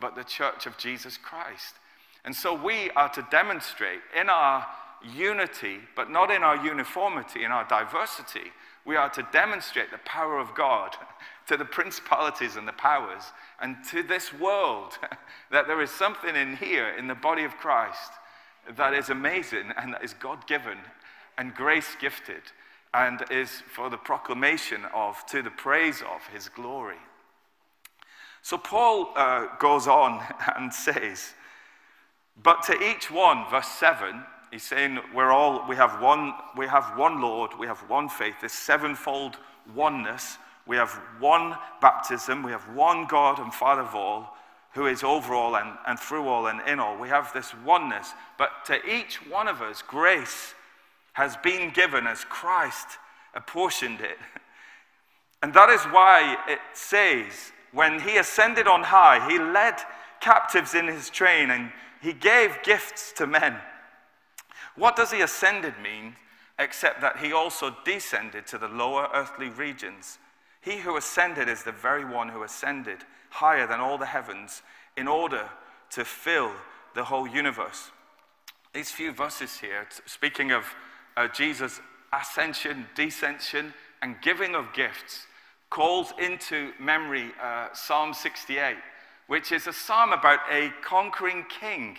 but 0.00 0.16
the 0.16 0.24
church 0.24 0.66
of 0.66 0.76
Jesus 0.76 1.16
Christ. 1.16 1.76
And 2.24 2.34
so 2.34 2.52
we 2.52 2.90
are 2.96 3.08
to 3.10 3.24
demonstrate 3.30 4.00
in 4.18 4.28
our 4.28 4.66
unity, 5.14 5.78
but 5.94 6.10
not 6.10 6.32
in 6.32 6.42
our 6.42 6.56
uniformity, 6.66 7.44
in 7.44 7.52
our 7.52 7.66
diversity, 7.68 8.50
we 8.84 8.96
are 8.96 9.10
to 9.10 9.26
demonstrate 9.32 9.92
the 9.92 9.98
power 9.98 10.40
of 10.40 10.52
God 10.54 10.96
to 11.46 11.56
the 11.56 11.64
principalities 11.64 12.56
and 12.56 12.66
the 12.66 12.72
powers 12.72 13.22
and 13.60 13.76
to 13.90 14.02
this 14.02 14.32
world 14.32 14.98
that 15.52 15.68
there 15.68 15.80
is 15.80 15.90
something 15.90 16.34
in 16.34 16.56
here 16.56 16.88
in 16.88 17.06
the 17.06 17.14
body 17.14 17.44
of 17.44 17.56
Christ 17.56 18.10
that 18.76 18.94
is 18.94 19.10
amazing 19.10 19.72
and 19.76 19.94
that 19.94 20.02
is 20.02 20.14
God 20.14 20.46
given 20.48 20.78
and 21.38 21.54
grace 21.54 21.96
gifted 22.00 22.42
and 22.92 23.24
is 23.30 23.62
for 23.72 23.90
the 23.90 23.96
proclamation 23.96 24.82
of, 24.94 25.24
to 25.26 25.42
the 25.42 25.50
praise 25.50 26.00
of 26.02 26.26
his 26.32 26.48
glory. 26.48 26.98
So 28.42 28.58
Paul 28.58 29.12
uh, 29.16 29.48
goes 29.58 29.86
on 29.86 30.22
and 30.56 30.72
says, 30.72 31.34
But 32.42 32.62
to 32.64 32.80
each 32.82 33.10
one, 33.10 33.44
verse 33.50 33.68
7, 33.68 34.22
he's 34.50 34.62
saying 34.62 34.98
we're 35.14 35.32
all, 35.32 35.66
we 35.68 35.76
have 35.76 36.00
one, 36.00 36.34
we 36.56 36.66
have 36.66 36.96
one 36.96 37.20
Lord, 37.20 37.52
we 37.58 37.66
have 37.66 37.78
one 37.88 38.08
faith, 38.08 38.36
this 38.40 38.52
sevenfold 38.52 39.38
oneness 39.74 40.38
we 40.66 40.76
have 40.76 40.92
one 41.18 41.56
baptism. 41.80 42.42
We 42.42 42.52
have 42.52 42.74
one 42.74 43.06
God 43.06 43.38
and 43.38 43.52
Father 43.52 43.82
of 43.82 43.94
all, 43.94 44.36
who 44.72 44.86
is 44.86 45.02
over 45.02 45.34
all 45.34 45.56
and, 45.56 45.76
and 45.86 45.98
through 45.98 46.26
all 46.26 46.46
and 46.46 46.60
in 46.66 46.80
all. 46.80 46.96
We 46.96 47.08
have 47.08 47.32
this 47.32 47.54
oneness. 47.64 48.12
But 48.38 48.50
to 48.66 48.84
each 48.86 49.16
one 49.28 49.46
of 49.46 49.60
us, 49.60 49.82
grace 49.82 50.54
has 51.14 51.36
been 51.38 51.70
given 51.70 52.06
as 52.06 52.24
Christ 52.24 52.98
apportioned 53.34 54.00
it. 54.00 54.18
And 55.42 55.52
that 55.54 55.68
is 55.70 55.82
why 55.84 56.36
it 56.48 56.60
says, 56.72 57.52
when 57.72 58.00
he 58.00 58.16
ascended 58.16 58.68
on 58.68 58.82
high, 58.82 59.28
he 59.28 59.38
led 59.38 59.74
captives 60.20 60.74
in 60.74 60.86
his 60.86 61.10
train 61.10 61.50
and 61.50 61.72
he 62.00 62.12
gave 62.12 62.62
gifts 62.62 63.12
to 63.12 63.26
men. 63.26 63.56
What 64.76 64.96
does 64.96 65.10
he 65.10 65.20
ascended 65.20 65.74
mean 65.82 66.16
except 66.58 67.00
that 67.00 67.18
he 67.18 67.32
also 67.32 67.76
descended 67.84 68.46
to 68.48 68.58
the 68.58 68.68
lower 68.68 69.08
earthly 69.14 69.48
regions? 69.48 70.18
He 70.60 70.78
who 70.78 70.96
ascended 70.96 71.48
is 71.48 71.62
the 71.62 71.72
very 71.72 72.04
one 72.04 72.28
who 72.28 72.42
ascended 72.42 72.98
higher 73.30 73.66
than 73.66 73.80
all 73.80 73.98
the 73.98 74.06
heavens 74.06 74.62
in 74.96 75.06
order 75.06 75.48
to 75.90 76.04
fill 76.04 76.52
the 76.94 77.04
whole 77.04 77.26
universe. 77.26 77.90
These 78.72 78.90
few 78.90 79.12
verses 79.12 79.58
here, 79.58 79.86
speaking 80.06 80.50
of 80.50 80.64
uh, 81.16 81.28
Jesus' 81.28 81.80
ascension, 82.12 82.86
descension, 82.96 83.72
and 84.02 84.16
giving 84.22 84.54
of 84.54 84.72
gifts, 84.72 85.26
calls 85.70 86.12
into 86.18 86.72
memory 86.78 87.32
uh, 87.42 87.68
Psalm 87.72 88.14
68, 88.14 88.76
which 89.26 89.50
is 89.50 89.66
a 89.66 89.72
psalm 89.72 90.12
about 90.12 90.40
a 90.50 90.72
conquering 90.84 91.44
king 91.48 91.96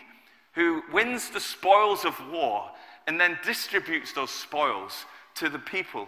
who 0.53 0.81
wins 0.93 1.29
the 1.29 1.39
spoils 1.39 2.05
of 2.05 2.15
war 2.31 2.71
and 3.07 3.19
then 3.19 3.37
distributes 3.45 4.13
those 4.13 4.31
spoils 4.31 5.05
to 5.35 5.49
the 5.49 5.59
people. 5.59 6.07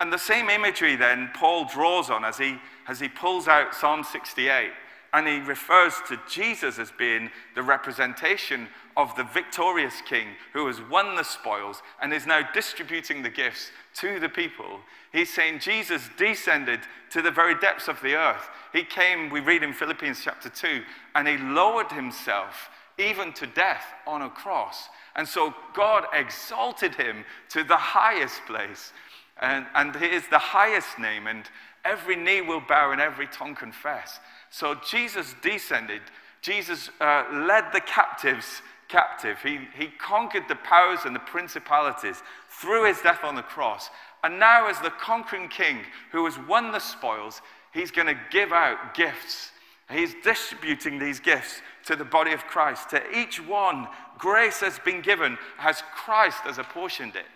And 0.00 0.12
the 0.12 0.18
same 0.18 0.48
imagery 0.48 0.96
then 0.96 1.30
Paul 1.34 1.64
draws 1.64 2.10
on 2.10 2.24
as 2.24 2.38
he, 2.38 2.56
as 2.88 3.00
he 3.00 3.08
pulls 3.08 3.48
out 3.48 3.74
Psalm 3.74 4.04
68 4.04 4.70
and 5.12 5.28
he 5.28 5.40
refers 5.40 5.94
to 6.08 6.18
Jesus 6.28 6.78
as 6.78 6.90
being 6.90 7.30
the 7.54 7.62
representation 7.62 8.68
of 8.96 9.14
the 9.16 9.24
victorious 9.24 10.00
king 10.08 10.28
who 10.52 10.66
has 10.66 10.80
won 10.90 11.14
the 11.14 11.22
spoils 11.22 11.82
and 12.00 12.12
is 12.12 12.26
now 12.26 12.40
distributing 12.52 13.22
the 13.22 13.30
gifts 13.30 13.70
to 13.94 14.20
the 14.20 14.28
people. 14.28 14.80
He's 15.12 15.32
saying 15.32 15.60
Jesus 15.60 16.08
descended 16.16 16.80
to 17.10 17.22
the 17.22 17.30
very 17.30 17.54
depths 17.58 17.88
of 17.88 18.00
the 18.02 18.14
earth. 18.14 18.48
He 18.72 18.84
came, 18.84 19.30
we 19.30 19.40
read 19.40 19.62
in 19.62 19.72
Philippians 19.72 20.20
chapter 20.22 20.48
2, 20.48 20.82
and 21.14 21.28
he 21.28 21.36
lowered 21.36 21.92
himself 21.92 22.70
even 22.98 23.32
to 23.34 23.46
death 23.46 23.84
on 24.06 24.22
a 24.22 24.30
cross. 24.30 24.88
And 25.16 25.26
so 25.26 25.54
God 25.74 26.04
exalted 26.12 26.94
him 26.94 27.24
to 27.50 27.64
the 27.64 27.76
highest 27.76 28.44
place. 28.46 28.92
And, 29.40 29.66
and 29.74 29.94
he 29.96 30.06
is 30.06 30.24
the 30.28 30.38
highest 30.38 30.98
name, 30.98 31.26
and 31.26 31.44
every 31.84 32.16
knee 32.16 32.42
will 32.42 32.60
bow 32.60 32.92
and 32.92 33.00
every 33.00 33.26
tongue 33.26 33.54
confess. 33.54 34.20
So 34.50 34.74
Jesus 34.74 35.34
descended. 35.42 36.02
Jesus 36.42 36.90
uh, 37.00 37.24
led 37.32 37.72
the 37.72 37.80
captives 37.80 38.62
captive. 38.92 39.38
He, 39.42 39.60
he 39.74 39.86
conquered 39.86 40.44
the 40.48 40.56
powers 40.56 41.00
and 41.06 41.16
the 41.16 41.20
principalities 41.20 42.22
through 42.50 42.84
his 42.84 43.00
death 43.00 43.24
on 43.24 43.34
the 43.34 43.42
cross. 43.42 43.88
And 44.22 44.38
now, 44.38 44.68
as 44.68 44.78
the 44.80 44.90
conquering 44.90 45.48
king 45.48 45.78
who 46.12 46.26
has 46.26 46.38
won 46.46 46.72
the 46.72 46.78
spoils, 46.78 47.40
he's 47.72 47.90
going 47.90 48.06
to 48.06 48.20
give 48.30 48.52
out 48.52 48.94
gifts. 48.94 49.50
He's 49.90 50.14
distributing 50.22 50.98
these 50.98 51.20
gifts 51.20 51.62
to 51.86 51.96
the 51.96 52.04
body 52.04 52.32
of 52.32 52.44
Christ. 52.44 52.90
To 52.90 53.18
each 53.18 53.44
one, 53.44 53.88
grace 54.18 54.60
has 54.60 54.78
been 54.78 55.00
given 55.00 55.38
as 55.58 55.82
Christ 55.94 56.40
has 56.42 56.58
apportioned 56.58 57.16
it. 57.16 57.26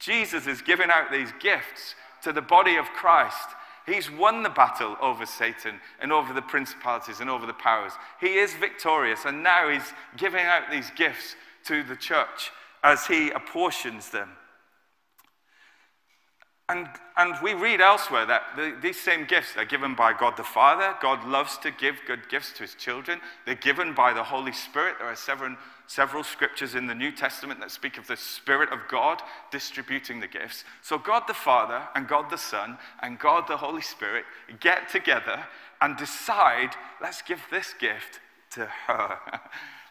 Jesus 0.00 0.48
is 0.48 0.62
giving 0.62 0.90
out 0.90 1.12
these 1.12 1.32
gifts 1.38 1.94
to 2.24 2.32
the 2.32 2.42
body 2.42 2.74
of 2.74 2.86
Christ. 2.86 3.48
He's 3.86 4.10
won 4.10 4.42
the 4.42 4.50
battle 4.50 4.96
over 5.00 5.26
Satan 5.26 5.80
and 6.00 6.12
over 6.12 6.32
the 6.32 6.42
principalities 6.42 7.20
and 7.20 7.28
over 7.28 7.46
the 7.46 7.52
powers. 7.52 7.92
He 8.20 8.38
is 8.38 8.54
victorious, 8.54 9.24
and 9.24 9.42
now 9.42 9.68
he's 9.68 9.92
giving 10.16 10.44
out 10.44 10.70
these 10.70 10.90
gifts 10.96 11.34
to 11.66 11.82
the 11.82 11.96
church 11.96 12.50
as 12.82 13.06
he 13.06 13.30
apportions 13.30 14.10
them. 14.10 14.30
And, 16.68 16.88
and 17.16 17.34
we 17.42 17.54
read 17.54 17.80
elsewhere 17.80 18.24
that 18.26 18.42
the, 18.56 18.74
these 18.80 18.98
same 18.98 19.26
gifts 19.26 19.56
are 19.56 19.64
given 19.64 19.94
by 19.94 20.12
God 20.12 20.36
the 20.36 20.44
Father. 20.44 20.94
God 21.02 21.26
loves 21.26 21.58
to 21.58 21.70
give 21.70 21.96
good 22.06 22.28
gifts 22.30 22.52
to 22.52 22.62
his 22.62 22.74
children. 22.74 23.20
They're 23.44 23.56
given 23.56 23.94
by 23.94 24.14
the 24.14 24.22
Holy 24.22 24.52
Spirit. 24.52 24.96
There 24.98 25.08
are 25.08 25.16
several, 25.16 25.56
several 25.86 26.24
scriptures 26.24 26.74
in 26.74 26.86
the 26.86 26.94
New 26.94 27.12
Testament 27.12 27.60
that 27.60 27.70
speak 27.70 27.98
of 27.98 28.06
the 28.06 28.16
Spirit 28.16 28.72
of 28.72 28.80
God 28.88 29.22
distributing 29.50 30.20
the 30.20 30.26
gifts. 30.26 30.64
So 30.82 30.98
God 30.98 31.24
the 31.26 31.34
Father 31.34 31.82
and 31.94 32.08
God 32.08 32.30
the 32.30 32.38
Son 32.38 32.78
and 33.02 33.18
God 33.18 33.46
the 33.48 33.56
Holy 33.56 33.82
Spirit 33.82 34.24
get 34.60 34.88
together 34.88 35.44
and 35.80 35.96
decide 35.96 36.70
let's 37.00 37.22
give 37.22 37.40
this 37.50 37.74
gift 37.78 38.20
to 38.52 38.66
her. 38.86 39.18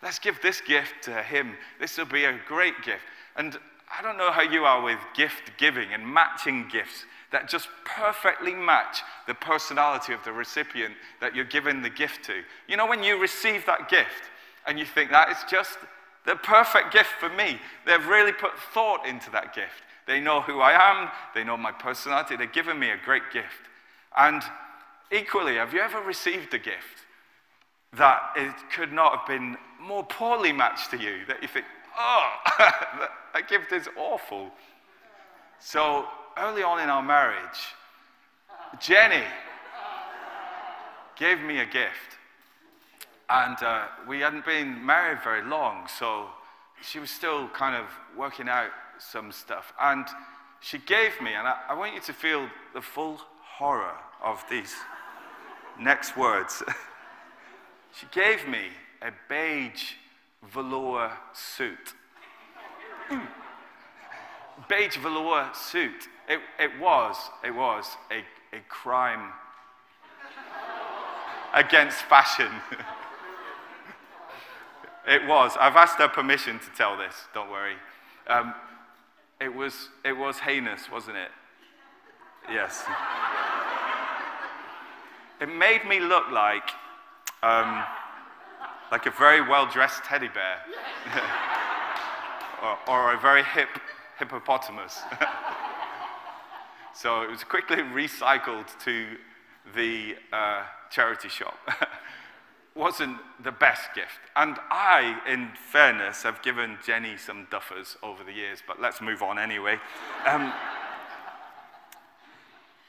let's 0.04 0.20
give 0.20 0.42
this 0.42 0.62
gift 0.62 1.04
to 1.04 1.22
him. 1.22 1.56
This 1.80 1.98
will 1.98 2.06
be 2.06 2.26
a 2.26 2.40
great 2.48 2.82
gift. 2.84 3.04
And 3.36 3.58
I 3.98 4.02
don't 4.02 4.18
know 4.18 4.32
how 4.32 4.42
you 4.42 4.64
are 4.64 4.82
with 4.82 5.00
gift 5.14 5.52
giving 5.58 5.94
and 5.94 6.08
matching 6.08 6.68
gifts 6.72 7.06
that 7.32 7.50
just 7.50 7.68
perfectly 7.86 8.54
match 8.54 9.02
the 9.28 9.34
personality 9.34 10.14
of 10.14 10.24
the 10.24 10.32
recipient 10.32 10.94
that 11.20 11.36
you're 11.36 11.46
giving 11.46 11.82
the 11.82 11.90
gift 11.90 12.24
to. 12.26 12.42
You 12.68 12.78
know, 12.78 12.88
when 12.88 13.04
you 13.04 13.20
receive 13.20 13.66
that 13.66 13.90
gift 13.90 14.30
and 14.66 14.78
you 14.80 14.86
think 14.86 15.12
that 15.12 15.30
is 15.30 15.38
just 15.50 15.78
the 16.26 16.36
perfect 16.36 16.94
gift 16.94 17.10
for 17.20 17.30
me, 17.30 17.60
they've 17.86 18.06
really 18.08 18.32
put 18.32 18.52
thought 18.74 19.06
into 19.06 19.32
that 19.32 19.56
gift. 19.56 19.84
They 20.08 20.20
know 20.20 20.42
who 20.42 20.60
I 20.60 20.74
am, 20.74 21.10
they 21.34 21.44
know 21.44 21.58
my 21.58 21.72
personality, 21.72 22.36
they've 22.36 22.52
given 22.52 22.78
me 22.78 22.90
a 22.90 22.98
great 23.04 23.24
gift. 23.34 23.70
And 24.18 24.42
equally, 25.12 25.56
have 25.56 25.74
you 25.74 25.82
ever 25.82 26.02
received 26.02 26.54
a 26.54 26.60
gift 26.60 27.06
that 27.94 28.22
it 28.36 28.54
could 28.76 28.92
not 28.92 29.18
have 29.18 29.28
been 29.28 29.58
more 29.80 30.04
poorly 30.04 30.52
matched 30.52 30.92
to 30.92 30.98
you? 30.98 31.26
That 31.28 31.42
you 31.42 31.48
think, 31.48 31.66
oh, 31.98 32.30
that 33.34 33.48
gift 33.48 33.72
is 33.72 33.88
awful. 33.98 34.52
So 35.60 36.06
early 36.38 36.64
on 36.64 36.82
in 36.82 36.90
our 36.90 37.04
marriage, 37.04 37.60
Jenny 38.80 39.24
gave 41.18 41.40
me 41.40 41.60
a 41.60 41.66
gift. 41.66 42.18
And 43.34 43.64
uh, 43.64 43.86
we 44.10 44.20
hadn't 44.20 44.46
been 44.46 44.86
married 44.86 45.24
very 45.24 45.42
long, 45.42 45.88
so 45.88 46.26
she 46.82 47.00
was 47.00 47.10
still 47.10 47.48
kind 47.48 47.78
of 47.78 47.86
working 48.18 48.50
out 48.50 48.72
some 49.00 49.32
stuff. 49.32 49.72
And 49.80 50.06
she 50.60 50.80
gave 50.80 51.22
me, 51.22 51.34
and 51.34 51.48
I, 51.48 51.56
I 51.70 51.74
want 51.76 51.94
you 51.94 52.02
to 52.02 52.14
feel 52.14 52.50
the 52.74 52.82
full 52.82 53.22
horror 53.58 53.96
of 54.22 54.44
these 54.50 54.76
next 55.80 56.18
words. 56.18 56.62
she 57.98 58.06
gave 58.12 58.50
me 58.50 58.66
a 59.02 59.12
beige 59.30 59.94
velour 60.54 61.14
suit. 61.32 61.94
beige 64.68 64.98
velour 64.98 65.52
suit. 65.54 66.10
It, 66.28 66.42
it 66.60 66.72
was, 66.82 67.16
it 67.46 67.56
was 67.56 67.96
a, 68.12 68.26
a 68.54 68.60
crime 68.68 69.32
against 71.54 72.00
fashion. 72.04 72.52
It 75.08 75.26
was. 75.28 75.58
I've 75.60 75.76
asked 75.76 75.98
her 75.98 76.08
permission 76.08 76.60
to 76.60 76.70
tell 76.76 76.98
this, 76.98 77.16
don't 77.34 77.50
worry. 77.52 77.76
Um, 78.28 78.54
it, 79.40 79.54
was, 79.54 79.90
it 80.06 80.14
was 80.14 80.40
heinous, 80.40 80.90
wasn't 80.92 81.18
it? 81.18 81.32
Yes. 82.50 82.84
it 85.40 85.48
made 85.48 85.86
me 85.86 86.00
look 86.00 86.30
like, 86.32 86.70
um, 87.44 87.84
like 88.92 89.06
a 89.06 89.12
very 89.12 89.42
well 89.42 89.68
dressed 89.68 90.04
teddy 90.04 90.28
bear. 90.28 90.60
or, 92.62 92.78
or 92.88 93.14
a 93.14 93.20
very 93.20 93.44
hip 93.44 93.70
hippopotamus. 94.20 95.02
so 96.94 97.22
it 97.24 97.30
was 97.30 97.44
quickly 97.44 97.78
recycled 97.78 98.68
to 98.84 99.18
the 99.76 100.16
uh, 100.32 100.64
charity 100.92 101.30
shop. 101.30 101.58
Wasn't 102.76 103.18
the 103.44 103.52
best 103.52 103.94
gift. 103.94 104.20
And 104.36 104.58
I, 104.70 105.20
in 105.28 105.50
fairness, 105.72 106.24
have 106.24 106.42
given 106.42 106.78
Jenny 106.86 107.18
some 107.18 107.48
duffers 107.52 107.98
over 108.02 108.24
the 108.24 108.32
years, 108.32 108.60
but 108.66 108.80
let's 108.80 109.02
move 109.02 109.22
on 109.22 109.38
anyway. 109.38 109.78
Um, 110.26 110.54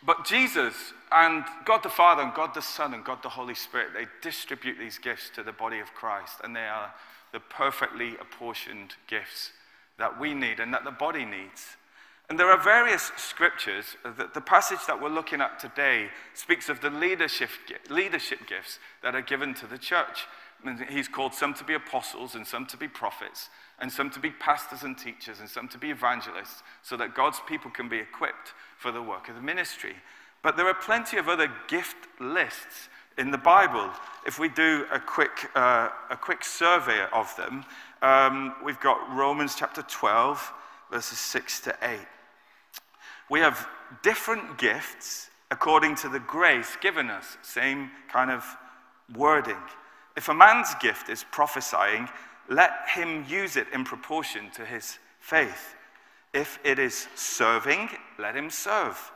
but 0.05 0.25
Jesus 0.25 0.75
and 1.11 1.45
God 1.65 1.83
the 1.83 1.89
Father 1.89 2.23
and 2.23 2.35
God 2.35 2.55
the 2.55 2.63
Son 2.63 2.95
and 2.95 3.05
God 3.05 3.23
the 3.23 3.29
Holy 3.29 3.55
Spirit, 3.55 3.89
they 3.95 4.07
distribute 4.21 4.79
these 4.79 4.99
gifts 4.99 5.31
to 5.35 5.43
the 5.43 5.53
body 5.53 5.79
of 5.79 5.95
Christ, 5.95 6.37
and 6.43 6.55
they 6.55 6.67
are 6.67 6.93
the 7.33 7.41
perfectly 7.41 8.17
apportioned 8.21 8.95
gifts 9.07 9.53
that 9.99 10.19
we 10.19 10.35
need 10.35 10.61
and 10.61 10.73
that 10.75 10.85
the 10.85 10.91
body 10.91 11.25
needs. 11.25 11.77
And 12.29 12.39
there 12.39 12.51
are 12.51 12.63
various 12.63 13.13
scriptures. 13.17 13.97
The, 14.05 14.31
the 14.33 14.41
passage 14.41 14.79
that 14.87 15.01
we're 15.01 15.11
looking 15.11 15.41
at 15.41 15.59
today 15.59 16.09
speaks 16.35 16.69
of 16.69 16.81
the 16.81 16.91
leadership, 16.91 17.51
leadership 17.91 18.47
gifts 18.49 18.79
that 19.03 19.15
are 19.15 19.23
given 19.23 19.55
to 19.55 19.67
the 19.67 19.79
church. 19.79 20.27
And 20.65 20.81
he's 20.89 21.09
called 21.09 21.35
some 21.35 21.55
to 21.55 21.65
be 21.65 21.75
apostles 21.75 22.35
and 22.35 22.47
some 22.47 22.67
to 22.67 22.77
be 22.77 22.89
prophets 22.89 23.51
and 23.81 23.91
some 23.91 24.11
to 24.11 24.21
be 24.21 24.31
pastors 24.31 24.85
and 24.85 24.97
teachers 24.97 25.41
and 25.41 25.49
some 25.49 25.69
to 25.69 25.79
be 25.79 25.91
evangelists 25.91 26.63
so 26.83 26.97
that 26.97 27.15
God's 27.15 27.41
people 27.49 27.71
can 27.71 27.89
be 27.89 27.99
equipped 27.99 28.55
for 28.79 28.93
the 28.93 29.03
work 29.03 29.29
of 29.29 29.35
the 29.35 29.43
ministry. 29.43 29.97
But 30.43 30.57
there 30.57 30.67
are 30.67 30.75
plenty 30.75 31.19
of 31.19 31.29
other 31.29 31.51
gift 31.69 31.97
lists 32.21 32.89
in 33.19 33.31
the 33.31 33.39
Bible. 33.39 33.91
If 34.27 34.39
we 34.39 34.49
do 34.49 34.87
a 34.93 34.99
quick, 34.99 35.51
uh, 35.55 35.89
a 36.11 36.17
quick 36.17 36.45
survey 36.45 37.07
of 37.13 37.35
them, 37.37 37.65
um, 38.01 38.55
we've 38.65 38.81
got 38.81 38.99
Romans 39.15 39.55
chapter 39.57 39.83
12, 39.83 40.53
verses 40.93 41.19
6 41.19 41.61
to 41.61 41.77
8. 41.83 41.99
We 43.31 43.41
have 43.41 43.67
different 44.03 44.59
gifts 44.59 45.31
according 45.51 45.95
to 45.97 46.09
the 46.09 46.21
grace 46.21 46.77
given 46.83 47.09
us, 47.09 47.39
same 47.43 47.91
kind 48.13 48.31
of 48.31 48.45
wording. 49.17 49.57
If 50.17 50.29
a 50.29 50.35
man's 50.35 50.75
gift 50.83 51.09
is 51.09 51.25
prophesying, 51.33 52.09
let 52.51 52.73
him 52.95 53.25
use 53.27 53.57
it 53.57 53.67
in 53.73 53.85
proportion 53.85 54.51
to 54.51 54.67
his 54.67 54.99
faith. 55.19 55.75
If 56.35 56.59
it 56.63 56.79
is 56.79 57.09
serving, 57.15 57.89
let 58.19 58.37
him 58.37 58.51
serve. 58.51 59.13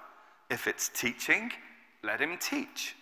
If 0.50 0.66
it's 0.66 0.88
teaching, 0.88 1.52
let 2.02 2.20
him 2.20 2.38
teach. 2.38 2.96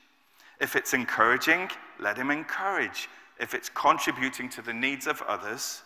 If 0.60 0.74
it's 0.74 0.94
encouraging, 0.94 1.70
let 2.00 2.16
him 2.16 2.32
encourage. 2.32 3.08
If 3.38 3.54
it's 3.54 3.68
contributing 3.68 4.48
to 4.50 4.62
the 4.62 4.72
needs 4.72 5.06
of 5.06 5.22
others, 5.22 5.82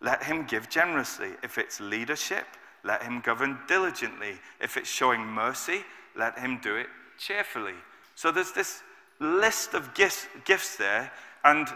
let 0.00 0.22
him 0.22 0.44
give 0.44 0.68
generously. 0.68 1.30
If 1.42 1.58
it's 1.58 1.80
leadership, 1.80 2.46
let 2.84 3.02
him 3.02 3.20
govern 3.20 3.58
diligently. 3.66 4.38
If 4.60 4.76
it's 4.76 4.88
showing 4.88 5.26
mercy, 5.26 5.82
let 6.14 6.38
him 6.38 6.60
do 6.62 6.76
it 6.76 6.86
cheerfully. 7.18 7.74
So 8.14 8.30
there's 8.30 8.52
this 8.52 8.82
list 9.18 9.74
of 9.74 9.94
gifts, 9.94 10.26
gifts 10.44 10.76
there, 10.76 11.10
and 11.44 11.68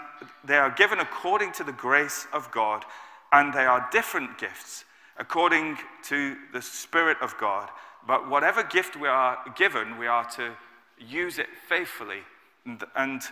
they 0.44 0.56
are 0.56 0.70
given 0.70 0.98
according 0.98 1.52
to 1.52 1.64
the 1.64 1.72
grace 1.72 2.26
of 2.32 2.50
God, 2.50 2.84
and 3.32 3.52
they 3.52 3.64
are 3.64 3.88
different 3.92 4.38
gifts 4.38 4.84
according 5.18 5.76
to 6.04 6.36
the 6.52 6.62
Spirit 6.62 7.18
of 7.20 7.36
God. 7.38 7.68
But 8.06 8.28
whatever 8.28 8.62
gift 8.62 8.96
we 8.96 9.06
are 9.06 9.38
given, 9.56 9.98
we 9.98 10.06
are 10.06 10.28
to 10.30 10.52
use 10.98 11.38
it 11.38 11.48
faithfully. 11.68 12.20
And, 12.64 12.82
and 12.96 13.22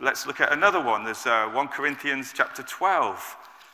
let's 0.00 0.26
look 0.26 0.40
at 0.40 0.52
another 0.52 0.80
one. 0.82 1.04
There's 1.04 1.26
uh, 1.26 1.48
1 1.48 1.68
Corinthians 1.68 2.32
chapter 2.34 2.62
12, 2.62 3.36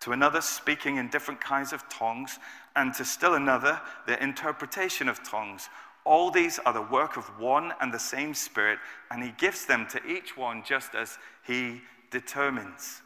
to 0.00 0.12
another, 0.12 0.40
speaking 0.40 0.96
in 0.96 1.08
different 1.08 1.40
kinds 1.40 1.72
of 1.72 1.88
tongues, 1.88 2.38
and 2.76 2.94
to 2.94 3.04
still 3.04 3.34
another, 3.34 3.80
the 4.06 4.22
interpretation 4.22 5.08
of 5.08 5.22
tongues. 5.22 5.68
All 6.04 6.30
these 6.30 6.58
are 6.60 6.72
the 6.72 6.82
work 6.82 7.16
of 7.16 7.24
one 7.38 7.72
and 7.80 7.92
the 7.92 7.98
same 7.98 8.34
Spirit, 8.34 8.78
and 9.10 9.22
He 9.22 9.32
gives 9.32 9.66
them 9.66 9.86
to 9.90 10.04
each 10.06 10.36
one 10.36 10.62
just 10.66 10.94
as 10.94 11.18
He 11.46 11.82
determines. 12.10 13.02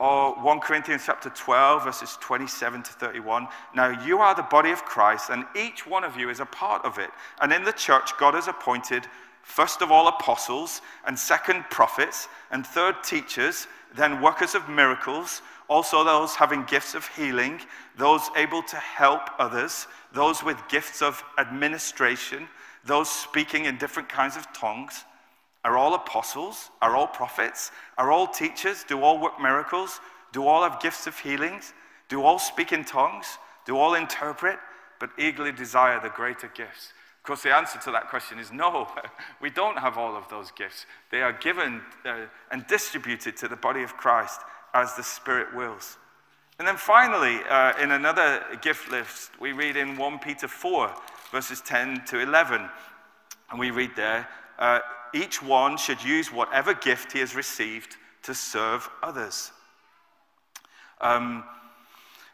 Or 0.00 0.34
1 0.42 0.58
Corinthians 0.58 1.04
chapter 1.06 1.30
12, 1.30 1.84
verses 1.84 2.18
27 2.20 2.82
to 2.82 2.92
31. 2.94 3.46
Now 3.72 4.02
you 4.04 4.18
are 4.18 4.34
the 4.34 4.42
body 4.42 4.72
of 4.72 4.84
Christ, 4.84 5.30
and 5.30 5.44
each 5.54 5.86
one 5.86 6.02
of 6.02 6.16
you 6.16 6.28
is 6.28 6.40
a 6.40 6.46
part 6.46 6.84
of 6.84 6.98
it. 6.98 7.10
And 7.40 7.52
in 7.52 7.62
the 7.62 7.72
church, 7.72 8.10
God 8.18 8.34
has 8.34 8.48
appointed, 8.48 9.06
first 9.44 9.80
of 9.80 9.92
all, 9.92 10.08
apostles, 10.08 10.82
and 11.06 11.16
second, 11.16 11.62
prophets, 11.70 12.26
and 12.50 12.66
third, 12.66 12.96
teachers, 13.04 13.68
then 13.96 14.20
workers 14.20 14.54
of 14.54 14.68
miracles, 14.68 15.42
also 15.68 16.04
those 16.04 16.34
having 16.34 16.64
gifts 16.64 16.94
of 16.94 17.06
healing, 17.08 17.60
those 17.96 18.30
able 18.36 18.62
to 18.64 18.76
help 18.76 19.22
others, 19.38 19.86
those 20.12 20.42
with 20.42 20.56
gifts 20.68 21.02
of 21.02 21.22
administration, 21.38 22.48
those 22.84 23.10
speaking 23.10 23.66
in 23.66 23.78
different 23.78 24.08
kinds 24.08 24.36
of 24.36 24.52
tongues. 24.52 25.04
Are 25.64 25.76
all 25.76 25.94
apostles? 25.94 26.70
Are 26.80 26.96
all 26.96 27.06
prophets? 27.06 27.70
Are 27.96 28.10
all 28.10 28.26
teachers? 28.26 28.84
Do 28.84 29.02
all 29.02 29.20
work 29.20 29.40
miracles? 29.40 30.00
Do 30.32 30.46
all 30.46 30.68
have 30.68 30.80
gifts 30.80 31.06
of 31.06 31.18
healings? 31.18 31.72
Do 32.08 32.22
all 32.22 32.38
speak 32.38 32.72
in 32.72 32.84
tongues? 32.84 33.38
Do 33.64 33.76
all 33.76 33.94
interpret? 33.94 34.58
But 34.98 35.10
eagerly 35.18 35.52
desire 35.52 36.00
the 36.00 36.08
greater 36.08 36.48
gifts. 36.48 36.92
Of 37.22 37.26
course, 37.26 37.42
the 37.44 37.54
answer 37.54 37.78
to 37.78 37.92
that 37.92 38.08
question 38.08 38.40
is 38.40 38.50
no, 38.50 38.88
we 39.40 39.48
don't 39.48 39.78
have 39.78 39.96
all 39.96 40.16
of 40.16 40.28
those 40.28 40.50
gifts. 40.50 40.86
They 41.12 41.22
are 41.22 41.32
given 41.32 41.80
uh, 42.04 42.26
and 42.50 42.66
distributed 42.66 43.36
to 43.36 43.48
the 43.48 43.54
body 43.54 43.84
of 43.84 43.96
Christ 43.96 44.40
as 44.74 44.96
the 44.96 45.04
Spirit 45.04 45.54
wills. 45.54 45.98
And 46.58 46.66
then 46.66 46.76
finally, 46.76 47.38
uh, 47.48 47.74
in 47.80 47.92
another 47.92 48.42
gift 48.60 48.90
list, 48.90 49.30
we 49.40 49.52
read 49.52 49.76
in 49.76 49.96
1 49.96 50.18
Peter 50.18 50.48
4, 50.48 50.92
verses 51.30 51.60
10 51.60 52.06
to 52.06 52.18
11. 52.18 52.68
And 53.50 53.60
we 53.60 53.70
read 53.70 53.92
there, 53.94 54.26
uh, 54.58 54.80
each 55.14 55.40
one 55.40 55.76
should 55.76 56.02
use 56.02 56.32
whatever 56.32 56.74
gift 56.74 57.12
he 57.12 57.20
has 57.20 57.36
received 57.36 57.98
to 58.24 58.34
serve 58.34 58.90
others. 59.00 59.52
Um, 61.00 61.44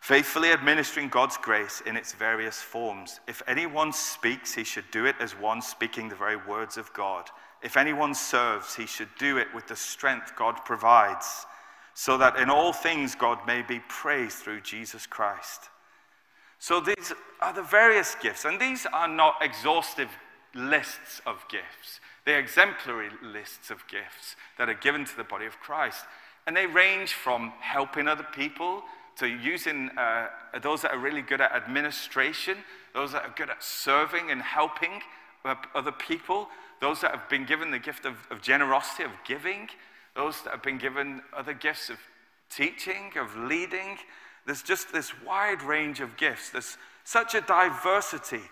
faithfully 0.09 0.53
administering 0.53 1.07
God's 1.07 1.37
grace 1.37 1.83
in 1.85 1.95
its 1.95 2.15
various 2.15 2.62
forms. 2.62 3.21
If 3.29 3.43
anyone 3.47 3.93
speaks, 3.93 4.55
he 4.55 4.65
should 4.65 4.91
do 4.91 5.05
it 5.05 5.17
as 5.21 5.33
one 5.33 5.61
speaking 5.61 6.09
the 6.09 6.15
very 6.15 6.38
words 6.49 6.79
of 6.79 6.91
God. 6.95 7.29
If 7.62 7.77
anyone 7.77 8.15
serves, 8.15 8.75
he 8.75 8.87
should 8.87 9.11
do 9.19 9.37
it 9.37 9.49
with 9.55 9.67
the 9.67 9.77
strength 9.77 10.33
God 10.35 10.65
provides, 10.65 11.45
so 11.93 12.17
that 12.17 12.37
in 12.37 12.49
all 12.49 12.73
things 12.73 13.15
God 13.15 13.47
may 13.47 13.61
be 13.61 13.81
praised 13.81 14.38
through 14.38 14.62
Jesus 14.62 15.05
Christ. 15.05 15.69
So 16.59 16.81
these 16.81 17.12
are 17.43 17.53
the 17.53 17.62
various 17.62 18.17
gifts, 18.23 18.47
and 18.47 18.59
these 18.59 18.87
are 18.91 19.09
not 19.09 19.35
exhaustive 19.43 20.09
lists 20.55 21.21
of 21.27 21.45
gifts. 21.50 22.00
They're 22.25 22.41
exemplary 22.41 23.11
lists 23.23 23.71
of 23.71 23.87
gifts 23.88 24.37
that 24.57 24.71
are 24.71 24.75
given 24.75 25.05
to 25.05 25.17
the 25.19 25.25
body 25.25 25.45
of 25.45 25.61
Christ. 25.61 26.07
And 26.47 26.57
they 26.57 26.65
range 26.65 27.12
from 27.12 27.53
helping 27.61 28.09
other 28.09 28.27
people 28.33 28.85
to 29.19 29.27
using 29.27 29.91
uh, 29.99 30.29
those 30.63 30.83
that 30.83 30.93
are 30.93 30.99
really 30.99 31.23
good 31.23 31.41
at 31.41 31.52
administration, 31.52 32.59
those 32.95 33.13
that 33.13 33.25
are 33.25 33.35
good 33.37 33.50
at 33.50 33.63
serving 33.63 34.31
and 34.31 34.41
helping 34.41 35.00
other 35.75 35.93
people, 35.93 36.49
those 36.81 37.00
that 37.00 37.11
have 37.11 37.28
been 37.28 37.45
given 37.45 37.71
the 37.71 37.78
gift 37.78 38.04
of, 38.04 38.15
of 38.31 38.41
generosity, 38.43 39.02
of 39.02 39.11
giving, 39.26 39.69
those 40.15 40.43
that 40.43 40.50
have 40.50 40.63
been 40.63 40.78
given 40.78 41.23
other 41.37 41.54
gifts 41.54 41.91
of 41.91 41.99
teaching, 42.50 43.13
of 43.19 43.37
leading. 43.37 43.99
There's 44.47 44.63
just 44.63 44.93
this 44.93 45.13
wide 45.25 45.63
range 45.63 46.00
of 46.00 46.17
gifts. 46.17 46.50
There's 46.50 46.76
such 47.04 47.35
a 47.35 47.41
diversity 47.41 48.43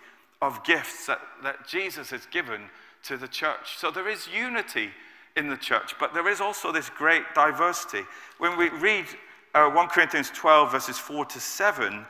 of 0.42 0.64
gifts 0.64 1.07
that, 1.07 1.20
that 1.42 1.66
Jesus 1.66 2.11
has 2.11 2.26
given 2.26 2.62
to 3.05 3.16
the 3.16 3.29
church. 3.29 3.76
So 3.79 3.90
there 3.90 4.09
is 4.09 4.29
unity 4.29 4.90
in 5.37 5.48
the 5.48 5.57
church, 5.57 5.94
but 6.00 6.14
there 6.14 6.29
is 6.29 6.40
also 6.40 6.72
this 6.72 6.90
great 6.90 7.22
diversity. 7.35 8.02
When 8.38 8.57
we 8.57 8.68
read 8.70 9.07
uh, 9.56 9.70
1 9.70 9.88
Corinthians 9.88 10.30
12, 10.34 10.70
verses 10.70 10.98
4 10.98 11.24
to 11.24 11.40
7, 11.40 12.04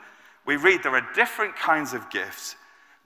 we 0.46 0.56
read 0.56 0.82
there 0.82 0.94
are 0.94 1.08
different 1.14 1.54
kinds 1.54 1.94
of 1.94 2.10
gifts, 2.10 2.56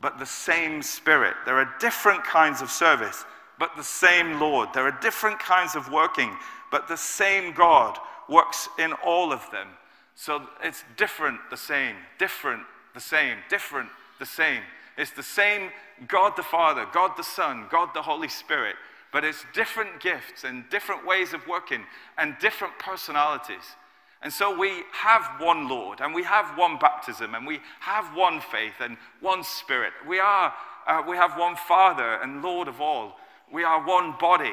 but 0.00 0.18
the 0.18 0.26
same 0.26 0.80
Spirit. 0.82 1.34
There 1.44 1.56
are 1.56 1.74
different 1.78 2.24
kinds 2.24 2.62
of 2.62 2.70
service, 2.70 3.24
but 3.58 3.76
the 3.76 3.84
same 3.84 4.40
Lord. 4.40 4.70
There 4.72 4.86
are 4.86 4.98
different 5.02 5.38
kinds 5.38 5.74
of 5.76 5.92
working, 5.92 6.34
but 6.70 6.88
the 6.88 6.96
same 6.96 7.52
God 7.52 7.98
works 8.28 8.68
in 8.78 8.94
all 9.04 9.30
of 9.30 9.42
them. 9.50 9.68
So 10.14 10.42
it's 10.62 10.84
different, 10.96 11.38
the 11.50 11.56
same, 11.56 11.96
different, 12.18 12.62
the 12.94 13.00
same, 13.00 13.36
different, 13.50 13.90
the 14.18 14.26
same. 14.26 14.62
It's 14.96 15.10
the 15.10 15.22
same 15.22 15.70
God 16.08 16.34
the 16.36 16.42
Father, 16.42 16.86
God 16.92 17.12
the 17.16 17.24
Son, 17.24 17.66
God 17.70 17.90
the 17.94 18.02
Holy 18.02 18.28
Spirit, 18.28 18.76
but 19.12 19.24
it's 19.24 19.44
different 19.52 20.00
gifts 20.00 20.44
and 20.44 20.68
different 20.70 21.06
ways 21.06 21.34
of 21.34 21.46
working 21.46 21.82
and 22.16 22.36
different 22.40 22.78
personalities. 22.78 23.76
And 24.22 24.32
so 24.32 24.56
we 24.56 24.82
have 24.92 25.24
one 25.40 25.68
Lord 25.68 26.00
and 26.00 26.14
we 26.14 26.24
have 26.24 26.56
one 26.58 26.78
baptism 26.78 27.34
and 27.34 27.46
we 27.46 27.60
have 27.80 28.14
one 28.14 28.40
faith 28.40 28.74
and 28.80 28.96
one 29.20 29.42
Spirit. 29.42 29.92
We, 30.06 30.18
are, 30.18 30.52
uh, 30.86 31.02
we 31.08 31.16
have 31.16 31.38
one 31.38 31.56
Father 31.56 32.18
and 32.22 32.42
Lord 32.42 32.68
of 32.68 32.80
all. 32.80 33.16
We 33.50 33.64
are 33.64 33.84
one 33.84 34.14
body. 34.20 34.52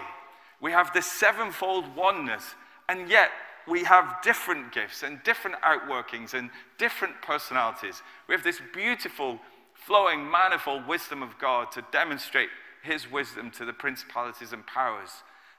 We 0.60 0.72
have 0.72 0.94
this 0.94 1.06
sevenfold 1.06 1.96
oneness, 1.96 2.56
and 2.90 3.10
yet 3.10 3.30
we 3.68 3.84
have 3.84 4.22
different 4.24 4.72
gifts 4.72 5.04
and 5.04 5.22
different 5.24 5.58
outworkings 5.62 6.34
and 6.34 6.50
different 6.78 7.22
personalities. 7.22 8.02
We 8.28 8.34
have 8.34 8.44
this 8.44 8.62
beautiful 8.74 9.40
flowing, 9.74 10.30
manifold 10.30 10.88
wisdom 10.88 11.22
of 11.22 11.38
God 11.38 11.72
to 11.74 11.86
demonstrate 11.92 12.50
his 12.82 13.10
wisdom 13.12 13.52
to 13.52 13.66
the 13.66 13.74
principalities 13.74 14.54
and 14.54 14.66
powers. 14.66 15.10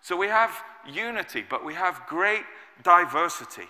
So 0.00 0.16
we 0.16 0.28
have 0.28 0.50
unity, 0.90 1.44
but 1.48 1.64
we 1.64 1.74
have 1.74 2.02
great 2.08 2.42
diversity. 2.82 3.68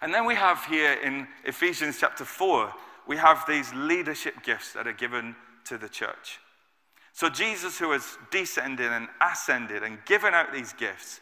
And 0.00 0.12
then 0.12 0.26
we 0.26 0.34
have 0.34 0.64
here 0.66 0.92
in 0.92 1.26
Ephesians 1.44 1.98
chapter 2.00 2.24
4, 2.24 2.72
we 3.06 3.16
have 3.16 3.44
these 3.46 3.72
leadership 3.74 4.42
gifts 4.42 4.72
that 4.72 4.86
are 4.86 4.92
given 4.92 5.36
to 5.66 5.78
the 5.78 5.88
church. 5.88 6.40
So 7.12 7.28
Jesus, 7.28 7.78
who 7.78 7.92
has 7.92 8.18
descended 8.30 8.90
and 8.90 9.08
ascended 9.20 9.82
and 9.82 10.04
given 10.04 10.34
out 10.34 10.52
these 10.52 10.72
gifts, 10.72 11.20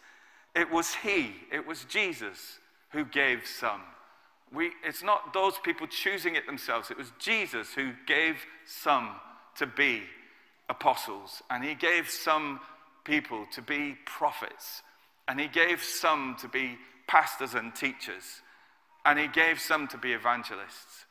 it 0.55 0.71
was 0.71 0.95
he, 0.95 1.35
it 1.53 1.67
was 1.67 1.85
Jesus 1.85 2.59
who 2.91 3.05
gave 3.05 3.47
some. 3.47 3.83
We, 4.53 4.73
it's 4.85 5.03
not 5.03 5.33
those 5.33 5.59
people 5.59 5.87
choosing 5.87 6.35
it 6.35 6.47
themselves. 6.47 6.91
It 6.91 6.99
was 6.99 7.13
Jesus 7.19 7.73
who 7.75 7.93
gave 8.07 8.37
some 8.67 9.17
to 9.57 9.67
be 9.67 10.03
apostles, 10.69 11.43
and 11.51 11.65
he 11.65 11.75
gave 11.75 12.09
some 12.09 12.61
people 13.05 13.47
to 13.53 13.63
be 13.63 13.97
prophets, 14.05 14.83
and 15.29 15.41
he 15.41 15.49
gave 15.49 15.83
some 15.83 16.37
to 16.41 16.49
be 16.49 16.79
pastors 17.13 17.53
and 17.53 17.75
teachers, 17.75 18.41
and 19.05 19.19
he 19.19 19.29
gave 19.29 19.61
some 19.61 19.87
to 19.87 19.99
be 19.99 20.15
evangelists. 20.15 21.05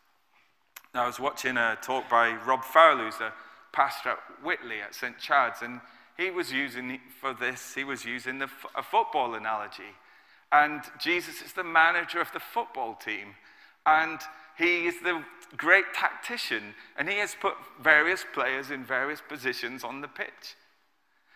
Now, 0.96 1.04
I 1.04 1.08
was 1.08 1.20
watching 1.20 1.58
a 1.58 1.78
talk 1.84 2.10
by 2.10 2.32
Rob 2.44 2.64
Farrell, 2.64 2.98
who's 2.98 3.22
a 3.22 3.32
pastor 3.72 4.10
at 4.10 4.18
Whitley 4.44 4.82
at 4.82 4.96
St. 4.96 5.20
Chad's, 5.20 5.62
and 5.62 5.80
he 6.18 6.32
was 6.32 6.52
using, 6.52 7.00
for 7.20 7.36
this, 7.36 7.76
he 7.76 7.84
was 7.84 8.04
using 8.04 8.40
the, 8.40 8.50
a 8.76 8.82
football 8.82 9.36
analogy. 9.36 9.94
And 10.52 10.82
Jesus 11.00 11.44
is 11.44 11.54
the 11.54 11.64
manager 11.64 12.20
of 12.20 12.32
the 12.34 12.40
football 12.40 12.96
team. 12.96 13.36
And 13.86 14.20
he 14.58 14.88
is 14.88 14.96
the 15.04 15.24
great 15.56 15.94
tactician. 15.94 16.74
And 16.98 17.08
he 17.08 17.20
has 17.20 17.36
put 17.40 17.54
various 17.82 18.26
players 18.34 18.72
in 18.72 18.84
various 18.84 19.22
positions 19.22 19.84
on 19.84 20.02
the 20.02 20.08
pitch. 20.08 20.58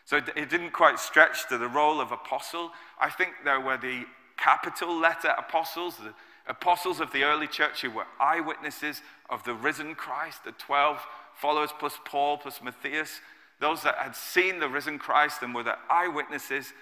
So 0.06 0.18
it 0.18 0.50
didn't 0.50 0.74
quite 0.74 1.00
stretch 1.00 1.48
to 1.50 1.58
the 1.58 1.68
role 1.68 2.02
of 2.02 2.12
apostle. 2.12 2.72
I 3.00 3.10
think 3.10 3.32
there 3.44 3.62
were 3.62 3.78
the 3.78 4.06
capital 4.38 4.98
letter 4.98 5.34
apostles, 5.38 5.98
the 5.98 6.14
apostles 6.48 7.00
of 7.00 7.12
the 7.12 7.24
early 7.24 7.48
church 7.48 7.82
who 7.82 7.92
were 7.92 8.06
eyewitnesses 8.20 9.02
of 9.30 9.44
the 9.44 9.54
risen 9.54 9.96
Christ, 9.96 10.44
the 10.44 10.52
12 10.54 11.06
followers 11.36 11.72
plus 11.78 11.98
Paul 12.06 12.38
plus 12.38 12.62
Matthias, 12.62 13.20
those 13.60 13.84
that 13.84 13.96
had 13.96 14.16
seen 14.16 14.60
the 14.60 14.70
risen 14.70 15.00
Christ 15.00 15.42
and 15.42 15.56
were 15.56 15.64
the 15.64 15.78
eyewitnesses 15.90 16.74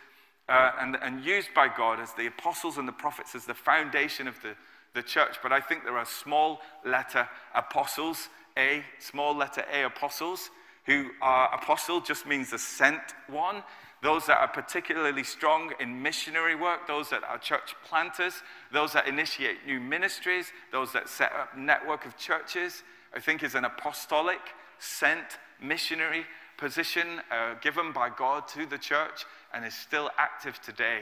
uh, 0.50 0.72
and, 0.80 0.98
and 1.02 1.24
used 1.24 1.54
by 1.56 1.68
God 1.68 2.00
as 2.00 2.14
the 2.14 2.28
apostles 2.28 2.78
and 2.78 2.88
the 2.88 2.94
prophets 2.94 3.36
as 3.36 3.46
the 3.46 3.54
foundation 3.54 4.28
of 4.28 4.42
the, 4.42 4.56
the 4.94 5.04
church. 5.04 5.38
But 5.42 5.52
I 5.52 5.62
think 5.62 5.84
there 5.84 5.98
are 5.98 6.06
small 6.06 6.62
letter 6.86 7.28
apostles, 7.56 8.30
A, 8.58 8.84
small 9.00 9.36
letter 9.36 9.64
A 9.72 9.86
apostles, 9.86 10.50
who 10.86 11.12
are 11.22 11.54
apostle 11.54 12.02
just 12.02 12.26
means 12.26 12.52
the 12.52 12.60
sent 12.60 13.02
one. 13.28 13.64
Those 14.04 14.26
that 14.26 14.38
are 14.40 14.50
particularly 14.50 15.24
strong 15.24 15.72
in 15.80 16.02
missionary 16.02 16.56
work, 16.56 16.88
those 16.88 17.10
that 17.10 17.24
are 17.24 17.38
church 17.38 17.74
planters, 17.86 18.34
those 18.72 18.92
that 18.94 19.08
initiate 19.08 19.66
new 19.66 19.80
ministries, 19.80 20.52
those 20.74 20.92
that 20.92 21.08
set 21.08 21.32
up 21.32 21.58
network 21.58 22.06
of 22.06 22.18
churches, 22.18 22.84
I 23.16 23.22
think 23.22 23.44
is 23.44 23.56
an 23.56 23.64
apostolic, 23.64 24.42
sent 24.78 25.40
missionary 25.62 26.26
position 26.58 27.22
uh, 27.32 27.54
given 27.62 27.94
by 27.94 28.10
God 28.10 28.46
to 28.50 28.66
the 28.66 28.78
church 28.78 29.26
and 29.54 29.66
is 29.66 29.74
still 29.74 30.10
active 30.18 30.62
today. 30.62 31.00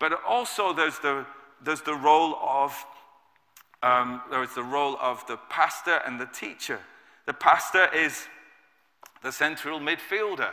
But 0.00 0.20
also 0.26 0.72
there's 0.72 0.98
the, 0.98 1.24
there's 1.62 1.82
the 1.82 1.94
role 1.94 2.36
of 2.42 2.74
um, 3.82 4.20
there's 4.30 4.54
the 4.54 4.62
role 4.62 4.98
of 5.00 5.26
the 5.26 5.38
pastor 5.48 6.00
and 6.04 6.20
the 6.20 6.26
teacher. 6.26 6.80
The 7.26 7.32
pastor 7.32 7.88
is 7.94 8.26
the 9.22 9.32
central 9.32 9.80
midfielder, 9.80 10.50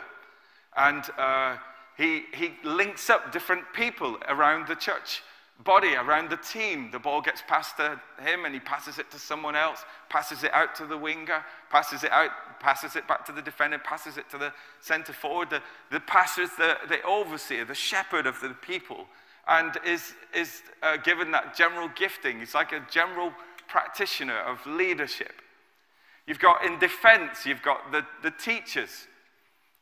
and 0.78 1.04
uh, 1.18 1.56
he, 1.96 2.22
he 2.32 2.52
links 2.62 3.10
up 3.10 3.32
different 3.32 3.64
people 3.74 4.16
around 4.28 4.68
the 4.68 4.76
church 4.76 5.22
body, 5.64 5.94
around 5.96 6.30
the 6.30 6.36
team. 6.36 6.90
The 6.92 7.00
ball 7.00 7.20
gets 7.20 7.42
passed 7.46 7.76
to 7.78 8.00
him 8.22 8.44
and 8.44 8.54
he 8.54 8.60
passes 8.60 9.00
it 9.00 9.10
to 9.10 9.18
someone 9.18 9.56
else, 9.56 9.84
passes 10.08 10.44
it 10.44 10.54
out 10.54 10.76
to 10.76 10.86
the 10.86 10.96
winger, 10.96 11.44
passes 11.68 12.04
it 12.04 12.12
out, 12.12 12.30
passes 12.60 12.94
it 12.94 13.08
back 13.08 13.26
to 13.26 13.32
the 13.32 13.42
defender, 13.42 13.78
passes 13.78 14.16
it 14.16 14.30
to 14.30 14.38
the 14.38 14.52
centre 14.80 15.12
forward. 15.12 15.50
The, 15.50 15.60
the 15.90 15.98
pastor 16.00 16.42
is 16.42 16.54
the, 16.56 16.76
the 16.88 17.02
overseer, 17.02 17.64
the 17.64 17.74
shepherd 17.74 18.26
of 18.26 18.40
the 18.40 18.50
people, 18.50 19.06
and 19.48 19.72
is, 19.84 20.14
is 20.32 20.62
uh, 20.84 20.96
given 20.98 21.32
that 21.32 21.56
general 21.56 21.90
gifting. 21.96 22.38
He's 22.38 22.54
like 22.54 22.70
a 22.70 22.86
general 22.88 23.32
practitioner 23.66 24.38
of 24.38 24.64
leadership. 24.64 25.42
You've 26.28 26.38
got 26.38 26.64
in 26.64 26.78
defense, 26.78 27.46
you've 27.46 27.62
got 27.62 27.90
the, 27.90 28.06
the 28.22 28.30
teachers 28.30 29.08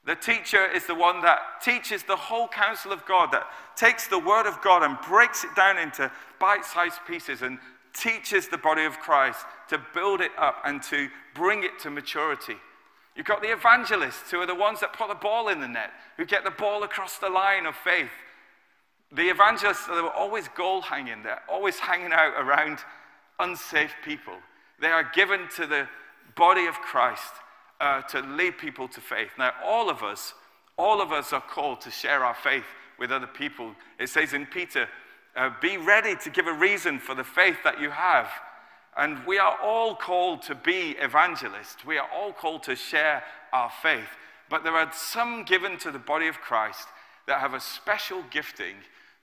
the 0.07 0.15
teacher 0.15 0.65
is 0.65 0.87
the 0.87 0.95
one 0.95 1.21
that 1.23 1.61
teaches 1.61 2.05
the 2.05 2.15
whole 2.15 2.47
counsel 2.47 2.93
of 2.93 3.05
God, 3.07 3.33
that 3.33 3.49
takes 3.75 4.07
the 4.07 4.19
word 4.19 4.47
of 4.47 4.63
God 4.63 4.85
and 4.85 4.97
breaks 5.09 5.43
it 5.43 5.55
down 5.57 5.79
into 5.79 6.11
bite 6.39 6.65
sized 6.65 7.01
pieces 7.09 7.43
and 7.43 7.59
teaches 7.93 8.49
the 8.49 8.59
body 8.59 8.85
of 8.85 9.01
Christ 9.01 9.45
to 9.69 9.81
build 9.95 10.21
it 10.21 10.31
up 10.39 10.57
and 10.65 10.81
to 10.85 11.09
bring 11.35 11.65
it 11.65 11.81
to 11.81 11.91
maturity. 11.91 12.57
You've 13.17 13.27
got 13.27 13.43
the 13.43 13.53
evangelists, 13.53 14.31
who 14.31 14.39
are 14.41 14.47
the 14.47 14.55
ones 14.55 14.81
that 14.81 14.93
put 14.93 15.09
the 15.09 15.15
ball 15.15 15.49
in 15.49 15.61
the 15.61 15.69
net, 15.69 15.91
who 16.17 16.25
get 16.25 16.45
the 16.45 16.51
ball 16.51 16.85
across 16.85 17.19
the 17.19 17.31
line 17.31 17.67
of 17.67 17.75
faith. 17.75 18.11
The 19.11 19.29
evangelists 19.29 19.89
are 19.89 20.09
always 20.11 20.49
goal 20.49 20.83
hanging, 20.83 21.25
they're 21.25 21.43
always 21.49 21.79
hanging 21.79 22.13
out 22.13 22.35
around 22.39 22.79
unsafe 23.41 23.95
people. 24.05 24.35
They 24.81 24.89
are 24.89 25.11
given 25.15 25.49
to 25.57 25.67
the 25.67 25.89
body 26.37 26.67
of 26.67 26.75
Christ 26.75 27.33
uh, 27.81 28.03
to 28.03 28.21
lead 28.21 28.59
people 28.59 28.89
to 28.89 29.01
faith. 29.01 29.31
Now, 29.39 29.53
all 29.65 29.91
of 29.91 30.03
us, 30.03 30.35
all 30.77 31.01
of 31.01 31.13
us 31.13 31.33
are 31.33 31.41
called 31.41 31.81
to 31.83 31.91
share 31.91 32.25
our 32.25 32.35
faith 32.35 32.65
with 32.99 33.13
other 33.13 33.27
people. 33.27 33.75
It 33.99 34.09
says 34.09 34.33
in 34.33 34.47
Peter, 34.47 34.89
uh, 35.37 35.51
be 35.61 35.77
ready 35.77 36.17
to 36.17 36.31
give 36.31 36.47
a 36.47 36.53
reason 36.53 36.99
for 36.99 37.15
the 37.15 37.25
faith 37.25 37.59
that 37.65 37.81
you 37.81 37.91
have. 37.91 38.29
And 38.97 39.25
we 39.27 39.39
are 39.39 39.59
all 39.63 39.95
called 39.95 40.43
to 40.43 40.55
be 40.55 40.97
evangelists. 40.99 41.85
We 41.85 41.99
are 41.99 42.09
all 42.15 42.33
called 42.33 42.63
to 42.65 42.75
share 42.75 43.23
our 43.53 43.71
faith. 43.83 44.09
But 44.49 44.65
there 44.65 44.75
are 44.75 44.91
some 44.95 45.45
given 45.45 45.77
to 45.79 45.91
the 45.91 45.99
body 45.99 46.29
of 46.29 46.41
Christ 46.41 46.89
that 47.27 47.41
have 47.41 47.53
a 47.53 47.61
special 47.61 48.23
gifting 48.31 48.77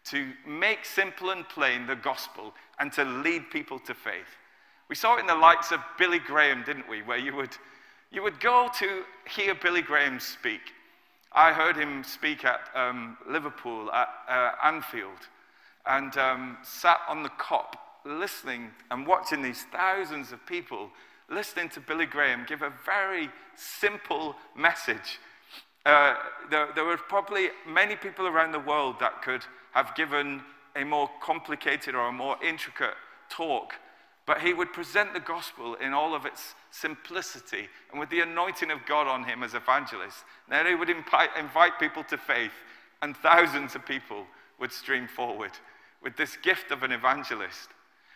to 0.06 0.34
make 0.46 0.86
simple 0.86 1.32
and 1.32 1.48
plain 1.48 1.88
the 1.88 1.96
gospel 1.96 2.54
and 2.80 2.92
to 2.94 3.06
lead 3.06 3.50
people 3.50 3.80
to 3.80 3.94
faith. 3.94 4.38
We 4.90 4.96
saw 4.96 5.18
it 5.18 5.22
in 5.22 5.28
the 5.28 5.36
likes 5.36 5.72
of 5.72 5.80
Billy 5.98 6.20
Graham, 6.20 6.64
didn't 6.64 6.90
we? 6.90 7.02
Where 7.02 7.18
you 7.18 7.36
would 7.36 7.58
you 8.14 8.22
would 8.22 8.40
go 8.40 8.70
to 8.80 9.02
hear 9.28 9.56
Billy 9.56 9.82
Graham 9.82 10.20
speak. 10.20 10.62
I 11.32 11.52
heard 11.52 11.76
him 11.76 12.04
speak 12.04 12.46
at 12.46 12.62
um, 12.76 13.18
Liverpool, 13.28 13.92
at 13.92 14.08
uh, 14.30 14.52
Anfield, 14.64 15.18
and 15.88 16.16
um, 16.18 16.58
sat 16.62 17.00
on 17.10 17.24
the 17.24 17.30
Kop 17.30 17.74
listening 18.06 18.70
and 18.92 19.08
watching 19.08 19.42
these 19.42 19.64
thousands 19.72 20.32
of 20.32 20.46
people 20.46 20.90
listening 21.30 21.70
to 21.70 21.80
Billy 21.80 22.06
Graham 22.06 22.46
give 22.48 22.62
a 22.62 22.72
very 22.86 23.30
simple 23.56 24.36
message. 24.56 25.20
Uh, 25.86 26.16
there, 26.52 26.68
there 26.76 26.86
were 26.86 26.98
probably 26.98 27.50
many 27.68 27.96
people 27.96 28.28
around 28.28 28.52
the 28.52 28.60
world 28.60 28.96
that 29.00 29.24
could 29.24 29.44
have 29.72 29.96
given 29.96 30.42
a 30.76 30.84
more 30.84 31.10
complicated 31.20 31.96
or 31.96 32.08
a 32.08 32.12
more 32.12 32.38
intricate 32.44 32.94
talk 33.30 33.74
but 34.26 34.42
he 34.42 34.54
would 34.54 34.72
present 34.72 35.14
the 35.14 35.20
gospel 35.20 35.76
in 35.76 35.94
all 35.94 36.16
of 36.16 36.26
its 36.26 36.56
simplicity 36.72 37.68
and 37.92 38.00
with 38.00 38.10
the 38.10 38.22
anointing 38.22 38.72
of 38.72 38.86
God 38.86 39.08
on 39.08 39.24
him 39.24 39.44
as 39.44 39.54
evangelist. 39.54 40.24
Then 40.50 40.66
he 40.66 40.76
would 40.76 40.90
invite, 40.90 41.80
people 41.80 42.04
to 42.06 42.18
faith, 42.18 42.54
and 43.02 43.18
thousands 43.18 43.76
of 43.76 43.86
people 43.86 44.26
would 44.60 44.72
stream 44.72 45.08
forward 45.08 45.52
with 46.02 46.16
this 46.16 46.38
gift 46.38 46.72
of 46.72 46.84
an 46.84 46.92
evangelist. 46.92 47.70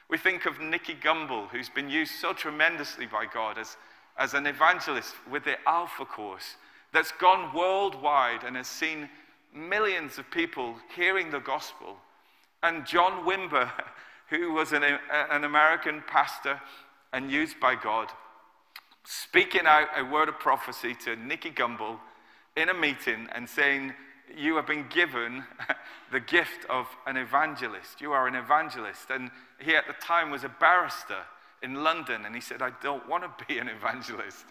We 0.10 0.18
think 0.18 0.46
of 0.46 0.62
Nicky 0.62 0.96
Gumbel, 0.96 1.50
who's 1.50 1.70
been 1.70 1.90
used 1.90 2.14
so 2.14 2.32
tremendously 2.32 3.06
by 3.06 3.26
God 3.26 3.58
as, 3.58 3.76
as 4.18 4.34
an 4.34 4.48
evangelist 4.48 5.14
with 5.30 5.44
the 5.44 5.58
Alpha 5.68 6.06
course 6.06 6.56
that's 6.94 7.12
gone 7.12 7.54
worldwide 7.54 8.44
and 8.44 8.56
has 8.56 8.68
seen 8.68 9.10
millions 9.54 10.18
of 10.18 10.30
people 10.32 10.76
hearing 10.96 11.30
the 11.30 11.40
gospel. 11.40 11.98
And 12.64 12.86
John 12.86 13.26
Wimber, 13.26 13.70
who 14.30 14.52
was 14.52 14.74
an, 14.74 14.84
an 14.84 15.44
American 15.44 16.04
pastor 16.08 16.60
and 17.14 17.32
used 17.32 17.60
by 17.60 17.76
God, 17.76 18.10
speaking 19.04 19.66
out 19.66 19.88
a 19.96 20.04
word 20.04 20.30
of 20.30 20.40
prophecy 20.40 20.94
to 21.06 21.16
Nicky 21.16 21.52
Gumbel 21.52 21.98
in 22.56 22.70
a 22.70 22.74
meeting 22.74 23.28
and 23.34 23.48
saying, 23.48 23.94
You 24.36 24.56
have 24.58 24.68
been 24.68 24.88
given 24.90 25.44
the 26.12 26.20
gift 26.20 26.66
of 26.70 26.88
an 27.06 27.16
evangelist. 27.16 28.02
You 28.02 28.12
are 28.12 28.28
an 28.28 28.36
evangelist. 28.36 29.10
And 29.10 29.32
he 29.60 29.76
at 29.76 29.88
the 29.88 29.94
time 29.94 30.30
was 30.30 30.44
a 30.44 30.50
barrister 30.50 31.24
in 31.64 31.84
London, 31.84 32.26
and 32.26 32.36
he 32.36 32.42
said, 32.42 32.62
I 32.62 32.72
don't 32.84 33.08
want 33.08 33.24
to 33.24 33.46
be 33.48 33.60
an 33.60 33.70
evangelist. 33.70 34.46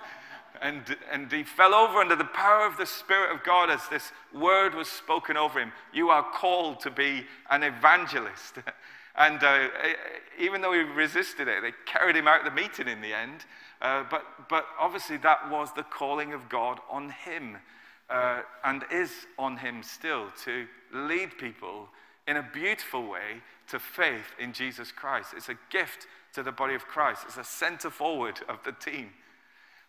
And, 0.62 0.96
and 1.12 1.30
he 1.30 1.44
fell 1.44 1.74
over 1.74 1.98
under 1.98 2.16
the 2.16 2.24
power 2.24 2.66
of 2.66 2.78
the 2.78 2.86
Spirit 2.86 3.30
of 3.30 3.44
God 3.44 3.70
as 3.70 3.86
this 3.88 4.10
word 4.34 4.74
was 4.74 4.88
spoken 4.88 5.36
over 5.36 5.60
him. 5.60 5.70
You 5.92 6.08
are 6.08 6.22
called 6.22 6.80
to 6.80 6.90
be 6.90 7.26
an 7.50 7.62
evangelist. 7.62 8.58
And 9.16 9.42
uh, 9.42 9.68
even 10.38 10.61
though 10.61 10.72
he 10.72 10.81
resisted 10.81 11.48
it, 11.48 11.62
they 11.62 11.72
carried 11.87 12.16
him 12.16 12.29
out 12.29 12.46
of 12.46 12.55
the 12.55 12.61
meeting 12.61 12.88
in 12.88 13.00
the 13.00 13.14
end. 13.14 13.44
Uh, 13.81 14.05
but, 14.11 14.24
but 14.48 14.66
obviously, 14.79 15.16
that 15.18 15.50
was 15.50 15.72
the 15.74 15.83
calling 15.83 16.33
of 16.33 16.48
God 16.48 16.81
on 16.90 17.11
him 17.11 17.57
uh, 18.11 18.42
and 18.64 18.85
is 18.92 19.11
on 19.38 19.57
him 19.57 19.83
still 19.83 20.26
to 20.44 20.66
lead 20.92 21.38
people 21.38 21.88
in 22.29 22.37
a 22.37 22.48
beautiful 22.52 23.09
way 23.09 23.40
to 23.68 23.79
faith 23.79 24.35
in 24.38 24.52
Jesus 24.52 24.92
Christ. 24.92 25.31
It's 25.37 25.48
a 25.48 25.59
gift 25.70 26.07
to 26.35 26.42
the 26.42 26.52
body 26.52 26.74
of 26.74 26.87
Christ, 26.87 27.22
it's 27.26 27.38
a 27.38 27.44
center 27.44 27.90
forward 27.90 28.40
of 28.48 28.59
the 28.64 28.72
team. 28.72 29.11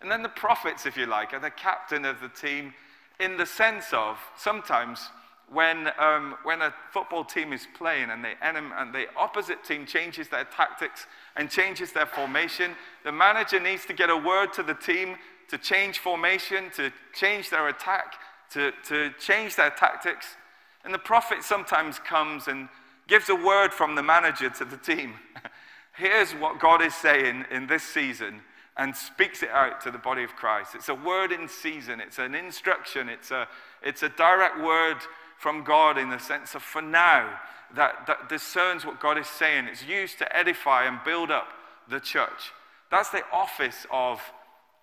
And 0.02 0.10
then 0.10 0.24
the 0.24 0.30
prophets, 0.30 0.86
if 0.86 0.96
you 0.96 1.06
like, 1.06 1.34
are 1.34 1.40
the 1.40 1.50
captain 1.50 2.06
of 2.06 2.22
the 2.22 2.30
team 2.30 2.74
in 3.20 3.38
the 3.38 3.46
sense 3.46 3.88
of 3.92 4.18
sometimes 4.38 5.10
when, 5.52 5.90
um, 5.98 6.36
when 6.44 6.62
a 6.62 6.74
football 6.92 7.24
team 7.24 7.54
is 7.54 7.68
playing 7.78 8.10
and 8.10 8.24
the, 8.24 8.34
enemy, 8.46 8.70
and 8.78 8.94
the 8.94 9.06
opposite 9.16 9.64
team 9.64 9.86
changes 9.86 10.28
their 10.28 10.44
tactics 10.44 11.08
and 11.38 11.50
changes 11.50 11.94
their 11.94 12.06
formation, 12.06 12.72
the 13.06 13.12
manager 13.12 13.60
needs 13.60 13.86
to 13.86 13.94
get 13.94 14.10
a 14.10 14.18
word 14.18 14.52
to 14.54 14.64
the 14.64 14.74
team 14.74 15.16
to 15.50 15.58
change 15.58 16.00
formation, 16.00 16.70
to 16.76 16.92
change 17.14 17.50
their 17.50 17.70
attack, 17.70 18.16
to, 18.52 18.72
to 18.86 19.12
change 19.20 19.56
their 19.56 19.70
tactics. 19.70 20.36
And 20.84 20.94
the 20.94 21.00
prophet 21.00 21.44
sometimes 21.44 22.00
comes 22.00 22.48
and 22.48 22.68
gives 23.08 23.30
a 23.30 23.36
word 23.36 23.74
from 23.74 23.96
the 23.96 24.04
manager 24.04 24.50
to 24.50 24.66
the 24.66 24.78
team. 24.78 25.14
Here's 25.94 26.34
what 26.34 26.60
God 26.60 26.82
is 26.82 26.94
saying 26.94 27.46
in 27.50 27.68
this 27.68 27.84
season 27.84 28.42
and 28.76 28.96
speaks 28.96 29.42
it 29.42 29.50
out 29.50 29.82
to 29.82 29.92
the 29.92 29.98
body 29.98 30.24
of 30.24 30.36
Christ. 30.36 30.76
It's 30.76 30.90
a 30.90 30.96
word 30.96 31.32
in 31.32 31.48
season, 31.48 32.00
it's 32.00 32.20
an 32.20 32.36
instruction, 32.36 33.10
it's 33.10 33.32
a, 33.32 33.48
it's 33.82 34.04
a 34.04 34.10
direct 34.10 34.62
word 34.62 34.98
from 35.38 35.64
God 35.64 35.98
in 35.98 36.10
the 36.10 36.20
sense 36.20 36.56
of 36.56 36.64
for 36.64 36.82
now, 36.82 37.40
that, 37.76 38.08
that 38.08 38.30
discerns 38.30 38.86
what 38.86 39.00
God 39.00 39.18
is 39.18 39.28
saying. 39.28 39.66
It's 39.66 39.86
used 39.86 40.18
to 40.20 40.36
edify 40.36 40.86
and 40.86 41.00
build 41.04 41.32
up 41.32 41.48
the 41.90 42.00
church. 42.00 42.52
That's 42.90 43.10
the 43.10 43.24
office 43.32 43.86
of 43.92 44.22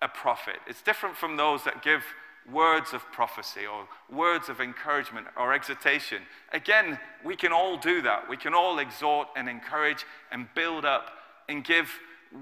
a 0.01 0.07
prophet. 0.07 0.57
It's 0.67 0.81
different 0.81 1.15
from 1.15 1.37
those 1.37 1.63
that 1.63 1.83
give 1.83 2.03
words 2.51 2.93
of 2.93 3.01
prophecy 3.11 3.65
or 3.65 3.87
words 4.15 4.49
of 4.49 4.61
encouragement 4.61 5.27
or 5.35 5.53
exhortation. 5.53 6.21
Again, 6.53 6.99
we 7.23 7.35
can 7.35 7.51
all 7.51 7.77
do 7.77 8.01
that. 8.03 8.29
We 8.29 8.37
can 8.37 8.53
all 8.53 8.77
exhort 8.79 9.29
and 9.35 9.49
encourage 9.49 10.05
and 10.31 10.47
build 10.53 10.85
up 10.85 11.09
and 11.49 11.63
give 11.63 11.89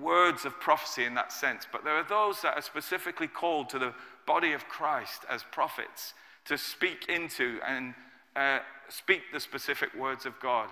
words 0.02 0.44
of 0.44 0.60
prophecy 0.60 1.06
in 1.06 1.14
that 1.16 1.32
sense. 1.32 1.66
But 1.72 1.84
there 1.84 1.96
are 1.96 2.08
those 2.08 2.42
that 2.42 2.58
are 2.58 2.62
specifically 2.62 3.28
called 3.28 3.70
to 3.70 3.80
the 3.80 3.94
body 4.26 4.52
of 4.52 4.68
Christ 4.68 5.22
as 5.30 5.44
prophets 5.52 6.14
to 6.46 6.58
speak 6.58 7.08
into 7.10 7.60
and, 7.66 7.94
uh, 8.36 8.60
speak 8.90 9.32
the 9.32 9.40
specific 9.40 9.94
words 9.94 10.26
of 10.26 10.40
God. 10.40 10.70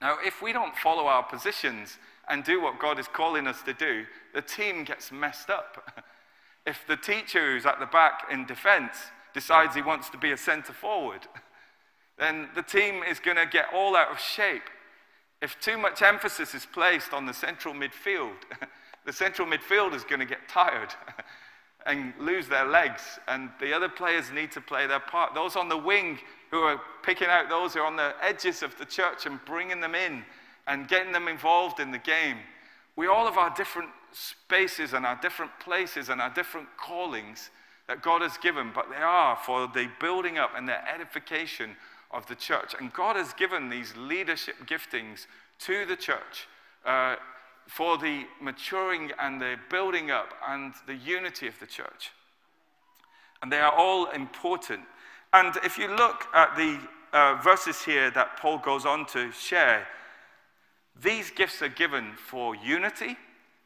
Now, 0.00 0.18
if 0.24 0.40
we 0.42 0.52
don't 0.52 0.76
follow 0.76 1.06
our 1.06 1.22
positions 1.22 1.98
and 2.28 2.44
do 2.44 2.60
what 2.60 2.78
God 2.78 2.98
is 2.98 3.08
calling 3.08 3.46
us 3.46 3.62
to 3.62 3.74
do, 3.74 4.06
the 4.34 4.42
team 4.42 4.84
gets 4.84 5.10
messed 5.10 5.50
up. 5.50 6.04
if 6.66 6.86
the 6.86 6.96
teacher 6.96 7.52
who's 7.52 7.66
at 7.66 7.80
the 7.80 7.86
back 7.86 8.24
in 8.30 8.46
defense 8.46 8.96
decides 9.34 9.74
he 9.74 9.82
wants 9.82 10.08
to 10.10 10.18
be 10.18 10.32
a 10.32 10.36
center 10.36 10.72
forward, 10.72 11.26
then 12.18 12.48
the 12.54 12.62
team 12.62 13.02
is 13.02 13.18
going 13.18 13.36
to 13.36 13.46
get 13.46 13.66
all 13.74 13.96
out 13.96 14.10
of 14.10 14.20
shape. 14.20 14.70
If 15.40 15.58
too 15.60 15.78
much 15.78 16.02
emphasis 16.02 16.54
is 16.54 16.66
placed 16.66 17.12
on 17.12 17.26
the 17.26 17.34
central 17.34 17.74
midfield, 17.74 18.36
the 19.06 19.12
central 19.12 19.48
midfield 19.48 19.94
is 19.94 20.04
going 20.04 20.20
to 20.20 20.26
get 20.26 20.48
tired 20.48 20.94
and 21.88 22.12
lose 22.20 22.46
their 22.46 22.66
legs, 22.66 23.18
and 23.28 23.48
the 23.60 23.72
other 23.72 23.88
players 23.88 24.30
need 24.30 24.52
to 24.52 24.60
play 24.60 24.86
their 24.86 25.00
part. 25.00 25.34
Those 25.34 25.56
on 25.56 25.68
the 25.68 25.76
wing 25.76 26.18
who 26.50 26.60
are 26.60 26.80
picking 27.02 27.28
out 27.28 27.48
those 27.48 27.74
who 27.74 27.80
are 27.80 27.86
on 27.86 27.96
the 27.96 28.12
edges 28.22 28.62
of 28.62 28.76
the 28.78 28.84
church 28.84 29.24
and 29.24 29.40
bringing 29.46 29.80
them 29.80 29.94
in 29.94 30.22
and 30.66 30.86
getting 30.86 31.12
them 31.12 31.28
involved 31.28 31.80
in 31.80 31.90
the 31.90 31.98
game. 31.98 32.36
We 32.94 33.06
all 33.06 33.24
have 33.24 33.38
our 33.38 33.54
different 33.56 33.88
spaces 34.12 34.92
and 34.92 35.06
our 35.06 35.18
different 35.20 35.52
places 35.60 36.10
and 36.10 36.20
our 36.20 36.30
different 36.30 36.68
callings 36.76 37.50
that 37.86 38.02
God 38.02 38.20
has 38.20 38.36
given, 38.36 38.70
but 38.74 38.90
they 38.90 39.02
are 39.02 39.36
for 39.36 39.66
the 39.66 39.88
building 39.98 40.36
up 40.36 40.50
and 40.54 40.68
the 40.68 40.92
edification 40.92 41.74
of 42.10 42.26
the 42.26 42.34
church. 42.34 42.74
And 42.78 42.92
God 42.92 43.16
has 43.16 43.32
given 43.32 43.70
these 43.70 43.94
leadership 43.96 44.56
giftings 44.66 45.26
to 45.60 45.86
the 45.86 45.96
church 45.96 46.48
uh, 46.84 47.16
for 47.68 47.98
the 47.98 48.24
maturing 48.40 49.12
and 49.20 49.40
the 49.40 49.56
building 49.70 50.10
up 50.10 50.32
and 50.48 50.72
the 50.86 50.94
unity 50.94 51.46
of 51.46 51.60
the 51.60 51.66
church. 51.66 52.10
And 53.42 53.52
they 53.52 53.58
are 53.58 53.72
all 53.72 54.10
important. 54.10 54.80
And 55.32 55.54
if 55.62 55.76
you 55.78 55.88
look 55.94 56.24
at 56.34 56.56
the 56.56 56.80
uh, 57.12 57.34
verses 57.44 57.82
here 57.82 58.10
that 58.12 58.38
Paul 58.38 58.58
goes 58.58 58.86
on 58.86 59.04
to 59.06 59.30
share, 59.32 59.86
these 61.00 61.30
gifts 61.30 61.60
are 61.60 61.68
given 61.68 62.14
for 62.16 62.56
unity, 62.56 63.16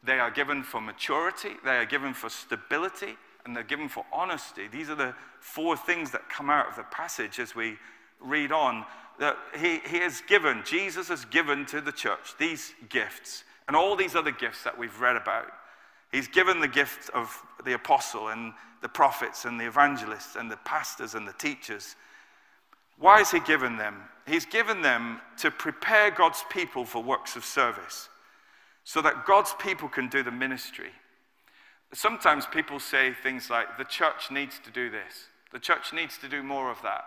they 0.03 0.19
are 0.19 0.29
given 0.29 0.63
for 0.63 0.81
maturity, 0.81 1.53
they 1.63 1.77
are 1.77 1.85
given 1.85 2.13
for 2.13 2.29
stability, 2.29 3.15
and 3.45 3.55
they're 3.55 3.63
given 3.63 3.87
for 3.87 4.05
honesty. 4.11 4.67
These 4.67 4.89
are 4.89 4.95
the 4.95 5.15
four 5.39 5.77
things 5.77 6.11
that 6.11 6.29
come 6.29 6.49
out 6.49 6.67
of 6.67 6.75
the 6.75 6.83
passage 6.83 7.39
as 7.39 7.55
we 7.55 7.77
read 8.19 8.51
on, 8.51 8.85
that 9.19 9.37
he, 9.57 9.79
he 9.89 9.99
has 9.99 10.21
given, 10.27 10.61
Jesus 10.65 11.07
has 11.07 11.23
given 11.23 11.65
to 11.67 11.79
the 11.79 11.91
church 11.91 12.35
these 12.37 12.73
gifts 12.89 13.45
and 13.67 13.75
all 13.75 13.95
these 13.95 14.15
other 14.15 14.31
gifts 14.31 14.63
that 14.63 14.77
we've 14.77 14.99
read 14.99 15.15
about. 15.15 15.47
He's 16.11 16.27
given 16.27 16.59
the 16.59 16.67
gift 16.67 17.09
of 17.11 17.35
the 17.65 17.73
apostle 17.73 18.27
and 18.27 18.53
the 18.81 18.89
prophets 18.89 19.45
and 19.45 19.59
the 19.59 19.65
evangelists 19.65 20.35
and 20.35 20.51
the 20.51 20.57
pastors 20.57 21.15
and 21.15 21.27
the 21.27 21.33
teachers. 21.33 21.95
Why 22.97 23.19
has 23.19 23.31
he 23.31 23.39
given 23.39 23.77
them? 23.77 23.95
He's 24.27 24.45
given 24.45 24.81
them 24.81 25.19
to 25.37 25.49
prepare 25.49 26.11
God's 26.11 26.43
people 26.49 26.85
for 26.85 27.01
works 27.01 27.35
of 27.35 27.43
service 27.43 28.09
so 28.83 29.01
that 29.01 29.25
God's 29.25 29.53
people 29.59 29.89
can 29.89 30.07
do 30.07 30.23
the 30.23 30.31
ministry. 30.31 30.91
Sometimes 31.93 32.45
people 32.45 32.79
say 32.79 33.13
things 33.23 33.49
like, 33.49 33.77
the 33.77 33.83
church 33.83 34.29
needs 34.31 34.59
to 34.59 34.71
do 34.71 34.89
this, 34.89 35.27
the 35.51 35.59
church 35.59 35.93
needs 35.93 36.17
to 36.19 36.29
do 36.29 36.43
more 36.43 36.69
of 36.69 36.81
that. 36.83 37.05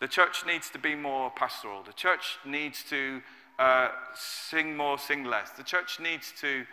The 0.00 0.08
church 0.08 0.44
needs 0.44 0.68
to 0.70 0.80
be 0.80 0.96
more 0.96 1.30
pastoral. 1.30 1.84
The 1.84 1.92
church 1.92 2.38
needs 2.44 2.82
to 2.90 3.22
uh, 3.58 3.88
sing 4.14 4.76
more, 4.76 4.98
sing 4.98 5.24
less. 5.24 5.50
The 5.50 5.62
church 5.62 6.00
needs 6.00 6.32
to. 6.40 6.64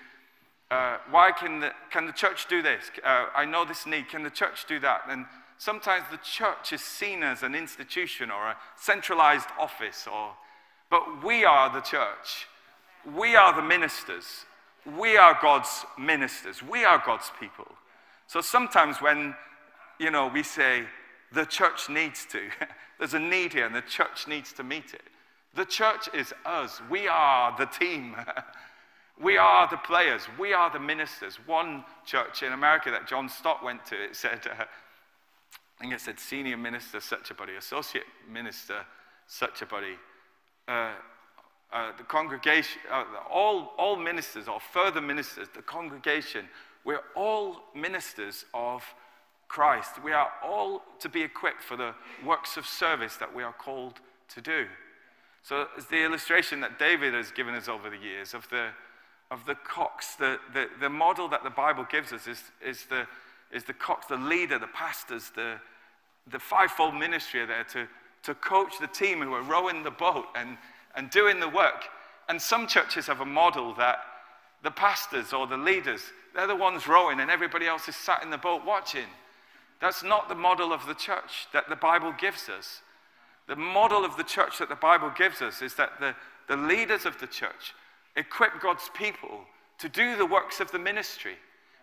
Uh, 0.71 0.97
why 1.09 1.31
can 1.31 1.59
the, 1.59 1.71
can 1.91 2.05
the 2.05 2.11
church 2.11 2.47
do 2.47 2.61
this? 2.61 2.91
Uh, 3.03 3.25
I 3.35 3.45
know 3.45 3.65
this 3.65 3.85
need. 3.85 4.07
Can 4.07 4.23
the 4.23 4.29
church 4.29 4.65
do 4.67 4.79
that? 4.81 5.01
And 5.09 5.25
sometimes 5.57 6.05
the 6.11 6.17
church 6.17 6.73
is 6.73 6.81
seen 6.81 7.23
as 7.23 7.41
an 7.41 7.55
institution 7.55 8.29
or 8.29 8.49
a 8.49 8.57
centralized 8.75 9.49
office, 9.59 10.07
or, 10.11 10.33
but 10.91 11.23
we 11.23 11.43
are 11.43 11.73
the 11.73 11.81
church. 11.81 12.47
We 13.15 13.35
are 13.35 13.55
the 13.55 13.67
ministers. 13.67 14.45
We 14.97 15.17
are 15.17 15.37
God's 15.41 15.85
ministers. 15.97 16.61
We 16.61 16.85
are 16.85 17.01
God's 17.03 17.31
people. 17.39 17.67
So 18.27 18.41
sometimes 18.41 18.97
when, 18.97 19.33
you 19.99 20.11
know, 20.11 20.27
we 20.27 20.43
say 20.43 20.83
the 21.33 21.45
church 21.45 21.89
needs 21.89 22.27
to, 22.27 22.41
There's 22.99 23.13
a 23.13 23.19
need 23.19 23.53
here, 23.53 23.65
and 23.65 23.73
the 23.73 23.81
church 23.81 24.27
needs 24.27 24.51
to 24.53 24.63
meet 24.63 24.93
it. 24.93 25.01
The 25.55 25.65
church 25.65 26.09
is 26.13 26.33
us. 26.45 26.81
We 26.89 27.07
are 27.07 27.55
the 27.57 27.65
team. 27.65 28.15
we 29.21 29.38
are 29.38 29.67
the 29.69 29.77
players. 29.77 30.21
We 30.39 30.53
are 30.53 30.71
the 30.71 30.79
ministers. 30.79 31.39
One 31.45 31.83
church 32.05 32.43
in 32.43 32.53
America 32.53 32.91
that 32.91 33.07
John 33.07 33.29
Stott 33.29 33.63
went 33.63 33.85
to, 33.88 33.95
it 33.95 34.15
said, 34.15 34.41
uh, 34.45 34.63
I 34.63 35.81
think 35.81 35.93
it 35.93 36.01
said 36.01 36.19
senior 36.19 36.57
minister, 36.57 36.99
such 36.99 37.31
a 37.31 37.33
body, 37.33 37.55
associate 37.55 38.05
minister, 38.31 38.85
such 39.27 39.62
a 39.62 39.65
body. 39.65 39.97
Uh, 40.67 40.91
uh, 41.71 41.91
the 41.97 42.03
congregation, 42.03 42.81
uh, 42.91 43.05
all, 43.29 43.73
all 43.77 43.95
ministers 43.95 44.47
or 44.47 44.59
further 44.59 45.01
ministers, 45.01 45.47
the 45.55 45.62
congregation, 45.62 46.45
we're 46.83 47.01
all 47.15 47.62
ministers 47.75 48.45
of 48.53 48.83
Christ. 49.47 50.03
We 50.03 50.12
are 50.12 50.29
all 50.43 50.83
to 50.99 51.09
be 51.09 51.21
equipped 51.21 51.63
for 51.63 51.75
the 51.75 51.93
works 52.25 52.57
of 52.57 52.65
service 52.65 53.15
that 53.17 53.33
we 53.33 53.43
are 53.43 53.53
called 53.53 53.99
to 54.29 54.41
do. 54.41 54.65
So 55.43 55.67
it's 55.78 55.88
the 55.88 56.04
illustration 56.04 56.60
that 56.62 56.80
David 56.80 57.13
has 57.13 57.32
given 57.32 57.56
us 57.56 57.67
over 57.67 57.89
the 57.89 57.97
years 57.97 58.34
of 58.34 58.47
the, 58.49 58.69
of 59.32 59.45
the 59.45 59.56
cox. 59.56 60.15
The, 60.15 60.39
the, 60.54 60.67
the 60.80 60.89
model 60.89 61.28
that 61.30 61.43
the 61.43 61.49
Bible 61.49 61.86
gives 61.89 62.12
us 62.13 62.28
is, 62.28 62.43
is, 62.65 62.86
the, 62.86 63.08
is 63.52 63.63
the 63.63 63.73
cox, 63.73 64.08
the 64.08 64.17
leader, 64.17 64.60
the 64.60 64.67
pastors, 64.67 65.32
the, 65.36 65.56
the 66.30 66.39
fivefold 66.39 66.95
ministry 66.95 67.41
are 67.41 67.47
there 67.47 67.63
to, 67.65 67.88
to 68.23 68.36
coach 68.36 68.73
the 68.80 68.88
team 68.88 69.21
who 69.21 69.34
are 69.34 69.41
rowing 69.41 69.84
the 69.84 69.91
boat 69.91 70.25
and, 70.36 70.58
and 70.95 71.10
doing 71.10 71.39
the 71.39 71.49
work. 71.49 71.86
And 72.28 72.41
some 72.41 72.67
churches 72.67 73.08
have 73.08 73.21
a 73.21 73.25
model 73.25 73.73
that 73.75 73.99
the 74.63 74.71
pastors 74.71 75.34
or 75.34 75.47
the 75.47 75.58
leaders, 75.58 76.02
they're 76.36 76.47
the 76.47 76.56
ones 76.56 76.88
rowing 76.88 77.19
and 77.19 77.32
everybody 77.32 77.65
else 77.65 77.88
is 77.88 77.95
sat 77.95 78.23
in 78.23 78.30
the 78.30 78.38
boat 78.38 78.65
watching. 78.65 79.08
That's 79.82 80.04
not 80.04 80.28
the 80.28 80.36
model 80.36 80.73
of 80.73 80.86
the 80.86 80.93
church 80.93 81.47
that 81.54 81.69
the 81.69 81.75
Bible 81.75 82.13
gives 82.19 82.49
us. 82.49 82.82
The 83.49 83.57
model 83.57 84.05
of 84.05 84.15
the 84.15 84.23
church 84.23 84.59
that 84.59 84.69
the 84.69 84.75
Bible 84.75 85.12
gives 85.17 85.41
us 85.41 85.62
is 85.62 85.73
that 85.75 85.99
the, 85.99 86.15
the 86.47 86.55
leaders 86.55 87.05
of 87.05 87.19
the 87.19 87.27
church 87.27 87.73
equip 88.15 88.62
God's 88.62 88.89
people 88.93 89.41
to 89.79 89.89
do 89.89 90.15
the 90.15 90.25
works 90.25 90.62
of 90.62 90.71
the 90.71 90.79
ministry. 90.79 91.35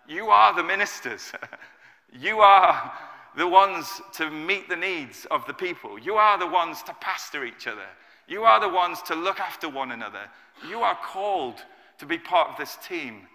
You 0.08 0.28
are 0.28 0.54
the 0.54 0.62
ministers. 0.62 1.32
you 2.18 2.38
are 2.38 2.92
the 3.36 3.48
ones 3.48 4.00
to 4.14 4.30
meet 4.30 4.68
the 4.68 4.76
needs 4.76 5.26
of 5.30 5.46
the 5.46 5.52
people. 5.52 5.98
You 5.98 6.14
are 6.14 6.38
the 6.38 6.46
ones 6.46 6.82
to 6.84 6.94
pastor 7.00 7.44
each 7.44 7.66
other. 7.66 7.88
You 8.28 8.44
are 8.44 8.60
the 8.60 8.74
ones 8.74 9.02
to 9.02 9.14
look 9.14 9.40
after 9.40 9.68
one 9.68 9.90
another. 9.90 10.30
You 10.68 10.78
are 10.80 10.96
called 11.04 11.56
to 11.98 12.06
be 12.06 12.16
part 12.16 12.50
of 12.50 12.56
this 12.56 12.78
team. 12.86 13.26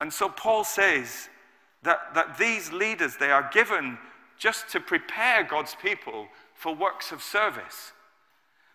And 0.00 0.12
so 0.12 0.28
Paul 0.28 0.64
says, 0.64 1.28
that, 1.82 2.14
that 2.14 2.38
these 2.38 2.72
leaders, 2.72 3.16
they 3.16 3.30
are 3.30 3.48
given 3.52 3.98
just 4.38 4.68
to 4.70 4.80
prepare 4.80 5.44
God's 5.44 5.74
people 5.74 6.28
for 6.58 6.74
works 6.74 7.12
of 7.12 7.22
service, 7.22 7.92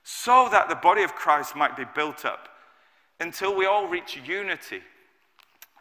so 0.04 0.48
that 0.50 0.70
the 0.70 0.76
body 0.76 1.04
of 1.04 1.16
Christ 1.16 1.54
might 1.54 1.76
be 1.76 1.84
built 1.94 2.24
up 2.24 2.48
until 3.20 3.54
we 3.54 3.66
all 3.66 3.88
reach 3.88 4.18
unity. 4.26 4.82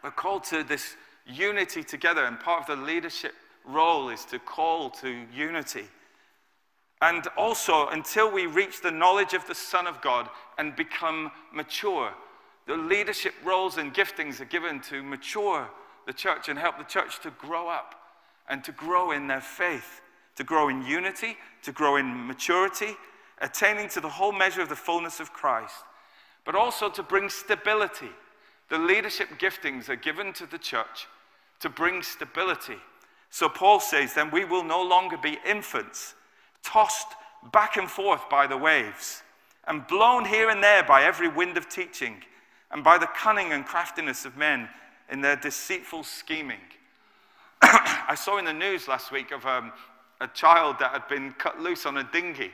We're 0.03 0.11
called 0.11 0.43
to 0.45 0.63
this 0.63 0.97
unity 1.25 1.81
together, 1.81 2.25
and 2.25 2.37
part 2.37 2.69
of 2.69 2.77
the 2.77 2.83
leadership 2.83 3.33
role 3.65 4.09
is 4.09 4.25
to 4.25 4.37
call 4.37 4.89
to 4.89 5.25
unity. 5.33 5.85
And 7.01 7.25
also, 7.37 7.87
until 7.87 8.29
we 8.29 8.47
reach 8.47 8.81
the 8.81 8.91
knowledge 8.91 9.33
of 9.33 9.47
the 9.47 9.55
Son 9.55 9.87
of 9.87 10.01
God 10.01 10.29
and 10.57 10.75
become 10.75 11.31
mature, 11.53 12.11
the 12.67 12.75
leadership 12.75 13.33
roles 13.45 13.77
and 13.77 13.93
giftings 13.93 14.41
are 14.41 14.45
given 14.45 14.81
to 14.81 15.01
mature 15.01 15.69
the 16.05 16.13
church 16.13 16.49
and 16.49 16.59
help 16.59 16.77
the 16.77 16.83
church 16.83 17.21
to 17.21 17.31
grow 17.31 17.69
up 17.69 17.95
and 18.49 18.61
to 18.65 18.73
grow 18.73 19.11
in 19.11 19.27
their 19.27 19.41
faith, 19.41 20.01
to 20.35 20.43
grow 20.43 20.69
in 20.69 20.85
unity, 20.85 21.37
to 21.63 21.71
grow 21.71 21.95
in 21.97 22.27
maturity, 22.27 22.95
attaining 23.41 23.89
to 23.89 24.01
the 24.01 24.09
whole 24.09 24.31
measure 24.31 24.61
of 24.61 24.69
the 24.69 24.75
fullness 24.75 25.19
of 25.19 25.33
Christ, 25.33 25.83
but 26.45 26.55
also 26.55 26.89
to 26.89 27.03
bring 27.03 27.29
stability. 27.29 28.09
The 28.69 28.77
leadership 28.77 29.29
giftings 29.39 29.89
are 29.89 29.95
given 29.95 30.33
to 30.33 30.45
the 30.45 30.57
church 30.57 31.07
to 31.59 31.69
bring 31.69 32.01
stability. 32.01 32.77
So 33.29 33.49
Paul 33.49 33.79
says, 33.79 34.13
then 34.13 34.31
we 34.31 34.45
will 34.45 34.63
no 34.63 34.81
longer 34.81 35.17
be 35.17 35.39
infants, 35.45 36.15
tossed 36.63 37.07
back 37.51 37.77
and 37.77 37.89
forth 37.89 38.29
by 38.29 38.47
the 38.47 38.57
waves, 38.57 39.23
and 39.67 39.85
blown 39.87 40.25
here 40.25 40.49
and 40.49 40.63
there 40.63 40.83
by 40.83 41.03
every 41.03 41.27
wind 41.27 41.57
of 41.57 41.69
teaching, 41.69 42.17
and 42.71 42.83
by 42.83 42.97
the 42.97 43.07
cunning 43.15 43.51
and 43.51 43.65
craftiness 43.65 44.25
of 44.25 44.37
men 44.37 44.69
in 45.09 45.21
their 45.21 45.35
deceitful 45.35 46.03
scheming. 46.03 46.59
I 47.61 48.15
saw 48.17 48.37
in 48.37 48.45
the 48.45 48.53
news 48.53 48.87
last 48.87 49.11
week 49.11 49.31
of 49.31 49.45
um, 49.45 49.71
a 50.23 50.27
child 50.27 50.77
that 50.79 50.91
had 50.91 51.07
been 51.09 51.33
cut 51.33 51.59
loose 51.59 51.85
on 51.85 51.97
a 51.97 52.03
dinghy. 52.03 52.51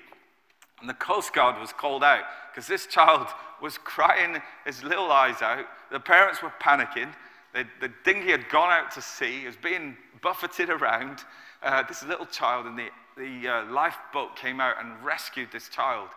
And 0.81 0.89
the 0.89 0.95
Coast 0.95 1.33
Guard 1.33 1.59
was 1.61 1.71
called 1.71 2.03
out 2.03 2.23
because 2.51 2.67
this 2.67 2.87
child 2.87 3.27
was 3.61 3.77
crying 3.77 4.41
his 4.65 4.83
little 4.83 5.11
eyes 5.11 5.41
out. 5.41 5.65
The 5.91 5.99
parents 5.99 6.41
were 6.41 6.51
panicking. 6.59 7.13
The, 7.53 7.65
the 7.79 7.91
dinghy 8.03 8.31
had 8.31 8.49
gone 8.49 8.71
out 8.71 8.91
to 8.91 9.01
sea. 9.01 9.43
It 9.43 9.47
was 9.47 9.55
being 9.55 9.95
buffeted 10.21 10.69
around. 10.69 11.19
Uh, 11.61 11.83
this 11.83 12.03
little 12.03 12.25
child, 12.25 12.65
and 12.65 12.79
the, 12.79 12.87
the 13.17 13.47
uh, 13.47 13.65
lifeboat 13.65 14.35
came 14.35 14.59
out 14.59 14.75
and 14.81 15.03
rescued 15.03 15.49
this 15.51 15.67
child. 15.67 16.07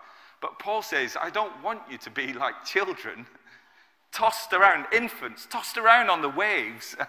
But 0.41 0.59
Paul 0.59 0.83
says, 0.83 1.17
I 1.21 1.31
don't 1.31 1.63
want 1.63 1.81
you 1.91 1.99
to 1.99 2.11
be 2.11 2.33
like 2.33 2.65
children, 2.65 3.27
tossed 4.13 4.53
around, 4.53 4.87
infants, 4.93 5.47
tossed 5.51 5.77
around 5.77 6.09
on 6.09 6.23
the 6.23 6.29
waves. 6.29 6.97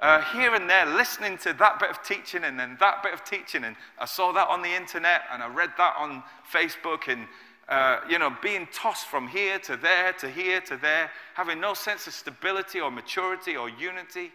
uh, 0.00 0.20
here 0.32 0.54
and 0.54 0.68
there, 0.68 0.86
listening 0.86 1.38
to 1.38 1.52
that 1.54 1.78
bit 1.78 1.90
of 1.90 2.02
teaching 2.02 2.44
and 2.44 2.58
then 2.58 2.76
that 2.80 3.02
bit 3.02 3.14
of 3.14 3.24
teaching. 3.24 3.64
And 3.64 3.76
I 3.98 4.04
saw 4.04 4.32
that 4.32 4.48
on 4.48 4.62
the 4.62 4.74
internet 4.74 5.22
and 5.32 5.42
I 5.42 5.48
read 5.48 5.70
that 5.78 5.94
on 5.98 6.22
Facebook 6.52 7.08
and, 7.08 7.26
uh, 7.68 8.00
you 8.08 8.18
know, 8.18 8.36
being 8.42 8.68
tossed 8.72 9.06
from 9.06 9.28
here 9.28 9.58
to 9.60 9.76
there 9.76 10.12
to 10.14 10.28
here 10.28 10.60
to 10.62 10.76
there, 10.76 11.10
having 11.34 11.60
no 11.60 11.74
sense 11.74 12.06
of 12.06 12.12
stability 12.12 12.80
or 12.80 12.90
maturity 12.90 13.56
or 13.56 13.68
unity. 13.68 14.32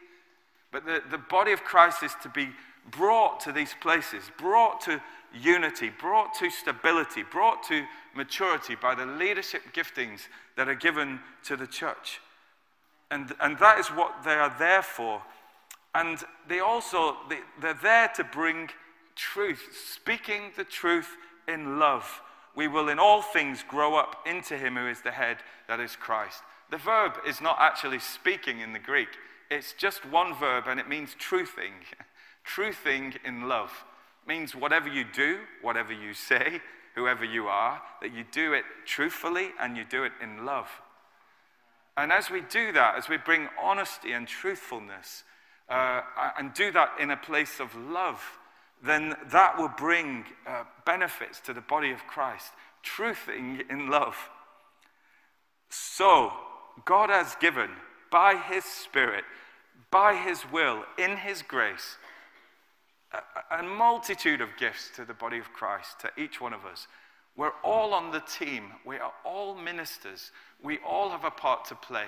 But 0.71 0.85
the, 0.85 1.01
the 1.09 1.17
body 1.17 1.51
of 1.51 1.63
Christ 1.63 2.03
is 2.03 2.13
to 2.23 2.29
be 2.29 2.49
brought 2.91 3.39
to 3.41 3.51
these 3.51 3.75
places, 3.81 4.23
brought 4.37 4.81
to 4.81 5.01
unity, 5.33 5.91
brought 5.99 6.33
to 6.35 6.49
stability, 6.49 7.23
brought 7.23 7.63
to 7.63 7.83
maturity 8.15 8.75
by 8.75 8.95
the 8.95 9.05
leadership 9.05 9.61
giftings 9.73 10.21
that 10.57 10.67
are 10.67 10.75
given 10.75 11.19
to 11.45 11.55
the 11.55 11.67
church. 11.67 12.19
And, 13.11 13.33
and 13.39 13.57
that 13.59 13.79
is 13.79 13.87
what 13.87 14.23
they 14.23 14.33
are 14.33 14.55
there 14.59 14.81
for. 14.83 15.21
And 15.95 16.19
they 16.47 16.59
also, 16.59 17.17
they, 17.29 17.39
they're 17.59 17.73
there 17.81 18.09
to 18.15 18.23
bring 18.23 18.69
truth, 19.15 19.61
speaking 19.91 20.51
the 20.55 20.63
truth 20.63 21.09
in 21.47 21.79
love. 21.79 22.21
We 22.55 22.67
will 22.67 22.89
in 22.89 22.99
all 22.99 23.21
things 23.21 23.63
grow 23.67 23.95
up 23.95 24.27
into 24.27 24.57
him 24.57 24.75
who 24.75 24.87
is 24.87 25.01
the 25.01 25.11
head, 25.11 25.37
that 25.67 25.79
is 25.79 25.95
Christ. 25.95 26.41
The 26.71 26.77
verb 26.77 27.13
is 27.27 27.41
not 27.41 27.57
actually 27.59 27.99
speaking 27.99 28.59
in 28.59 28.73
the 28.73 28.79
Greek. 28.79 29.09
It's 29.49 29.73
just 29.73 30.05
one 30.05 30.35
verb 30.35 30.65
and 30.67 30.79
it 30.79 30.87
means 30.87 31.15
truthing. 31.15 31.73
truthing 32.45 33.15
in 33.25 33.47
love 33.47 33.71
means 34.27 34.55
whatever 34.55 34.87
you 34.87 35.05
do, 35.11 35.39
whatever 35.61 35.91
you 35.91 36.13
say, 36.13 36.61
whoever 36.95 37.25
you 37.25 37.47
are, 37.47 37.81
that 38.01 38.13
you 38.13 38.23
do 38.31 38.53
it 38.53 38.63
truthfully 38.85 39.49
and 39.59 39.75
you 39.75 39.83
do 39.83 40.03
it 40.03 40.11
in 40.21 40.45
love. 40.45 40.67
And 41.97 42.11
as 42.11 42.29
we 42.29 42.41
do 42.41 42.71
that, 42.73 42.95
as 42.97 43.09
we 43.09 43.17
bring 43.17 43.49
honesty 43.61 44.11
and 44.11 44.27
truthfulness, 44.27 45.23
uh, 45.69 46.01
and 46.37 46.53
do 46.53 46.71
that 46.71 46.91
in 46.99 47.11
a 47.11 47.17
place 47.17 47.59
of 47.59 47.75
love, 47.75 48.21
then 48.83 49.15
that 49.31 49.57
will 49.57 49.71
bring 49.77 50.25
uh, 50.47 50.63
benefits 50.85 51.39
to 51.41 51.53
the 51.53 51.61
body 51.61 51.91
of 51.91 52.05
Christ. 52.07 52.51
Truthing 52.83 53.69
in 53.69 53.89
love. 53.89 54.15
So, 55.69 56.31
God 56.85 57.09
has 57.09 57.35
given 57.35 57.69
by 58.11 58.35
His 58.35 58.63
Spirit, 58.63 59.23
by 59.91 60.15
His 60.15 60.43
will, 60.51 60.83
in 60.97 61.17
His 61.17 61.41
grace, 61.41 61.97
a, 63.11 63.59
a 63.59 63.63
multitude 63.63 64.41
of 64.41 64.57
gifts 64.57 64.89
to 64.95 65.05
the 65.05 65.13
body 65.13 65.37
of 65.37 65.53
Christ, 65.53 65.99
to 66.01 66.11
each 66.17 66.39
one 66.39 66.53
of 66.53 66.65
us. 66.65 66.87
We're 67.35 67.53
all 67.63 67.93
on 67.93 68.11
the 68.11 68.21
team. 68.21 68.71
We 68.85 68.97
are 68.97 69.13
all 69.23 69.55
ministers. 69.55 70.31
We 70.63 70.79
all 70.79 71.09
have 71.09 71.25
a 71.25 71.31
part 71.31 71.65
to 71.65 71.75
play. 71.75 72.07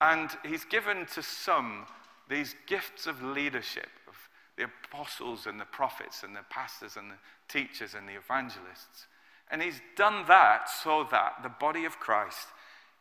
And 0.00 0.30
He's 0.44 0.64
given 0.64 1.06
to 1.14 1.22
some 1.22 1.86
these 2.28 2.54
gifts 2.66 3.06
of 3.06 3.22
leadership, 3.22 3.88
of 4.08 4.14
the 4.56 4.64
apostles 4.64 5.46
and 5.46 5.60
the 5.60 5.66
prophets 5.66 6.22
and 6.22 6.34
the 6.34 6.44
pastors 6.50 6.96
and 6.96 7.10
the 7.10 7.16
teachers 7.48 7.94
and 7.94 8.08
the 8.08 8.14
evangelists. 8.14 9.06
And 9.50 9.62
He's 9.62 9.80
done 9.96 10.24
that 10.28 10.68
so 10.68 11.06
that 11.10 11.42
the 11.42 11.48
body 11.48 11.84
of 11.84 11.98
Christ 11.98 12.48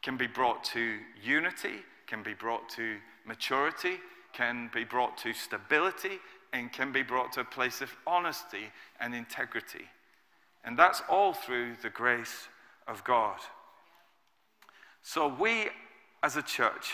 can 0.01 0.17
be 0.17 0.27
brought 0.27 0.63
to 0.65 0.97
unity, 1.23 1.83
can 2.07 2.21
be 2.21 2.33
brought 2.33 2.69
to 2.69 2.97
maturity, 3.25 3.97
can 4.33 4.69
be 4.73 4.83
brought 4.83 5.17
to 5.19 5.33
stability, 5.33 6.19
and 6.53 6.71
can 6.71 6.91
be 6.91 7.01
brought 7.01 7.31
to 7.33 7.41
a 7.41 7.45
place 7.45 7.81
of 7.81 7.95
honesty 8.05 8.71
and 8.99 9.15
integrity. 9.15 9.85
And 10.63 10.77
that's 10.77 11.01
all 11.09 11.33
through 11.33 11.75
the 11.81 11.89
grace 11.89 12.47
of 12.87 13.03
God. 13.03 13.39
So, 15.01 15.27
we 15.27 15.67
as 16.23 16.37
a 16.37 16.41
church, 16.41 16.93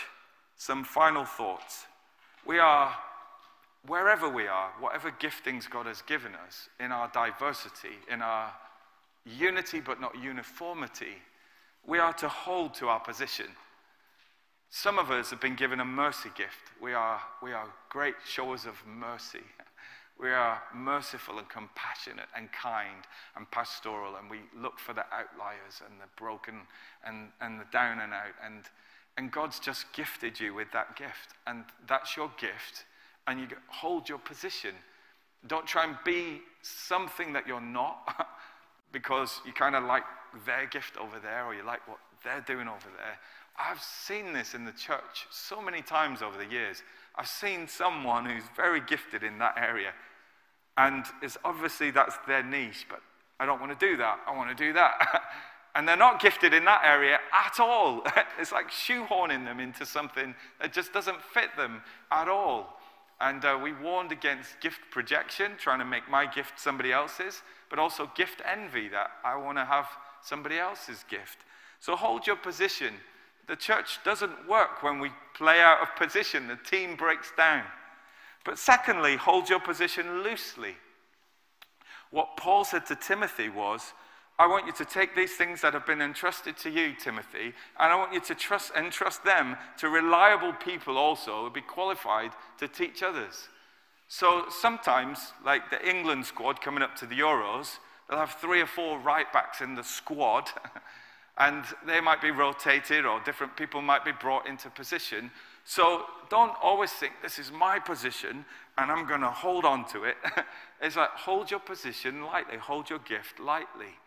some 0.56 0.84
final 0.84 1.24
thoughts. 1.24 1.86
We 2.46 2.58
are, 2.58 2.94
wherever 3.86 4.28
we 4.28 4.46
are, 4.46 4.70
whatever 4.80 5.10
giftings 5.10 5.70
God 5.70 5.86
has 5.86 6.02
given 6.02 6.34
us, 6.34 6.68
in 6.80 6.92
our 6.92 7.10
diversity, 7.12 7.96
in 8.10 8.22
our 8.22 8.52
unity 9.24 9.80
but 9.80 10.00
not 10.00 10.20
uniformity, 10.20 11.22
we 11.86 11.98
are 11.98 12.12
to 12.14 12.28
hold 12.28 12.74
to 12.74 12.88
our 12.88 13.00
position. 13.00 13.46
Some 14.70 14.98
of 14.98 15.10
us 15.10 15.30
have 15.30 15.40
been 15.40 15.56
given 15.56 15.80
a 15.80 15.84
mercy 15.84 16.30
gift. 16.34 16.72
We 16.80 16.94
are, 16.94 17.20
we 17.42 17.52
are 17.52 17.68
great 17.90 18.14
showers 18.24 18.64
of 18.64 18.74
mercy. 18.86 19.44
We 20.18 20.30
are 20.30 20.62
merciful 20.74 21.38
and 21.38 21.48
compassionate 21.48 22.28
and 22.36 22.48
kind 22.52 23.04
and 23.36 23.50
pastoral, 23.50 24.16
and 24.16 24.30
we 24.30 24.38
look 24.56 24.78
for 24.78 24.92
the 24.92 25.04
outliers 25.12 25.82
and 25.84 26.00
the 26.00 26.06
broken 26.16 26.60
and, 27.04 27.28
and 27.40 27.60
the 27.60 27.66
down 27.72 27.98
and 27.98 28.12
out. 28.12 28.34
And, 28.44 28.64
and 29.16 29.30
God's 29.30 29.60
just 29.60 29.92
gifted 29.92 30.40
you 30.40 30.54
with 30.54 30.72
that 30.72 30.96
gift, 30.96 31.34
and 31.46 31.64
that's 31.86 32.16
your 32.16 32.30
gift, 32.38 32.84
and 33.26 33.40
you 33.40 33.46
hold 33.68 34.08
your 34.08 34.18
position. 34.18 34.74
Don't 35.46 35.66
try 35.66 35.84
and 35.84 35.96
be 36.04 36.40
something 36.62 37.32
that 37.32 37.46
you're 37.46 37.60
not 37.60 38.28
because 38.92 39.40
you 39.44 39.52
kind 39.52 39.74
of 39.74 39.84
like 39.84 40.04
their 40.46 40.66
gift 40.66 40.96
over 40.96 41.18
there 41.18 41.44
or 41.44 41.54
you 41.54 41.62
like 41.62 41.86
what 41.88 41.98
they're 42.24 42.44
doing 42.46 42.68
over 42.68 42.88
there. 42.96 43.18
I've 43.58 43.82
seen 43.82 44.32
this 44.32 44.54
in 44.54 44.64
the 44.64 44.72
church 44.72 45.26
so 45.30 45.60
many 45.60 45.82
times 45.82 46.22
over 46.22 46.38
the 46.38 46.50
years. 46.50 46.82
I've 47.16 47.28
seen 47.28 47.68
someone 47.68 48.24
who's 48.24 48.44
very 48.56 48.80
gifted 48.80 49.22
in 49.22 49.38
that 49.38 49.54
area. 49.58 49.92
And 50.76 51.04
it's 51.20 51.36
obviously 51.44 51.90
that's 51.90 52.16
their 52.26 52.42
niche, 52.42 52.86
but 52.88 53.00
I 53.38 53.44
don't 53.44 53.60
want 53.60 53.78
to 53.78 53.86
do 53.86 53.96
that. 53.98 54.20
I 54.26 54.34
want 54.34 54.56
to 54.56 54.64
do 54.64 54.72
that. 54.72 55.22
and 55.74 55.88
they're 55.88 55.96
not 55.96 56.20
gifted 56.20 56.52
in 56.52 56.64
that 56.66 56.82
area 56.84 57.18
at 57.32 57.58
all. 57.60 58.02
it's 58.38 58.52
like 58.52 58.70
shoehorning 58.70 59.44
them 59.44 59.60
into 59.60 59.86
something 59.86 60.34
that 60.60 60.72
just 60.72 60.92
doesn't 60.92 61.22
fit 61.22 61.56
them 61.56 61.82
at 62.10 62.28
all. 62.28 62.78
And 63.20 63.44
uh, 63.44 63.58
we 63.62 63.72
warned 63.72 64.12
against 64.12 64.60
gift 64.60 64.80
projection, 64.90 65.52
trying 65.58 65.78
to 65.78 65.84
make 65.84 66.10
my 66.10 66.26
gift 66.26 66.58
somebody 66.58 66.92
else's, 66.92 67.42
but 67.70 67.78
also 67.78 68.10
gift 68.16 68.42
envy, 68.44 68.88
that 68.88 69.10
I 69.24 69.36
want 69.36 69.58
to 69.58 69.64
have 69.64 69.86
somebody 70.22 70.58
else's 70.58 71.04
gift. 71.08 71.38
So 71.80 71.96
hold 71.96 72.26
your 72.26 72.36
position 72.36 72.94
the 73.48 73.56
church 73.56 73.98
doesn't 74.04 74.48
work 74.48 74.82
when 74.82 74.98
we 74.98 75.10
play 75.34 75.60
out 75.60 75.82
of 75.82 75.96
position, 75.96 76.48
the 76.48 76.56
team 76.56 76.96
breaks 76.96 77.32
down. 77.36 77.64
But 78.44 78.58
secondly, 78.58 79.16
hold 79.16 79.48
your 79.48 79.60
position 79.60 80.22
loosely. 80.22 80.76
What 82.10 82.36
Paul 82.36 82.64
said 82.64 82.86
to 82.86 82.96
Timothy 82.96 83.48
was, 83.48 83.92
I 84.38 84.46
want 84.46 84.66
you 84.66 84.72
to 84.72 84.84
take 84.84 85.14
these 85.14 85.34
things 85.34 85.60
that 85.60 85.74
have 85.74 85.86
been 85.86 86.00
entrusted 86.00 86.56
to 86.58 86.70
you, 86.70 86.94
Timothy, 86.94 87.52
and 87.78 87.92
I 87.92 87.96
want 87.96 88.12
you 88.12 88.20
to 88.20 88.34
trust 88.34 88.72
entrust 88.76 89.24
them 89.24 89.56
to 89.78 89.88
reliable 89.88 90.52
people 90.52 90.96
also 90.96 91.44
who 91.44 91.50
be 91.50 91.60
qualified 91.60 92.32
to 92.58 92.66
teach 92.66 93.02
others. 93.02 93.48
So 94.08 94.46
sometimes, 94.50 95.32
like 95.44 95.70
the 95.70 95.88
England 95.88 96.26
squad 96.26 96.60
coming 96.60 96.82
up 96.82 96.96
to 96.96 97.06
the 97.06 97.18
Euros, 97.20 97.78
they'll 98.08 98.18
have 98.18 98.34
three 98.34 98.60
or 98.60 98.66
four 98.66 98.98
right 98.98 99.32
backs 99.32 99.60
in 99.60 99.74
the 99.74 99.84
squad. 99.84 100.48
and 101.38 101.64
they 101.86 102.00
might 102.00 102.20
be 102.20 102.30
rotated 102.30 103.06
or 103.06 103.20
different 103.20 103.56
people 103.56 103.80
might 103.80 104.04
be 104.04 104.12
brought 104.12 104.46
into 104.46 104.68
position. 104.70 105.30
So 105.64 106.04
don't 106.28 106.52
always 106.62 106.92
think 106.92 107.14
this 107.22 107.38
is 107.38 107.50
my 107.50 107.78
position 107.78 108.44
and 108.76 108.90
I'm 108.90 109.06
going 109.06 109.20
to 109.20 109.30
hold 109.30 109.64
on 109.64 109.86
to 109.88 110.04
it. 110.04 110.16
it's 110.82 110.96
like 110.96 111.10
hold 111.10 111.50
your 111.50 111.60
position 111.60 112.24
lightly, 112.26 112.58
hold 112.58 112.90
your 112.90 112.98
gift 112.98 113.40
lightly. 113.40 113.98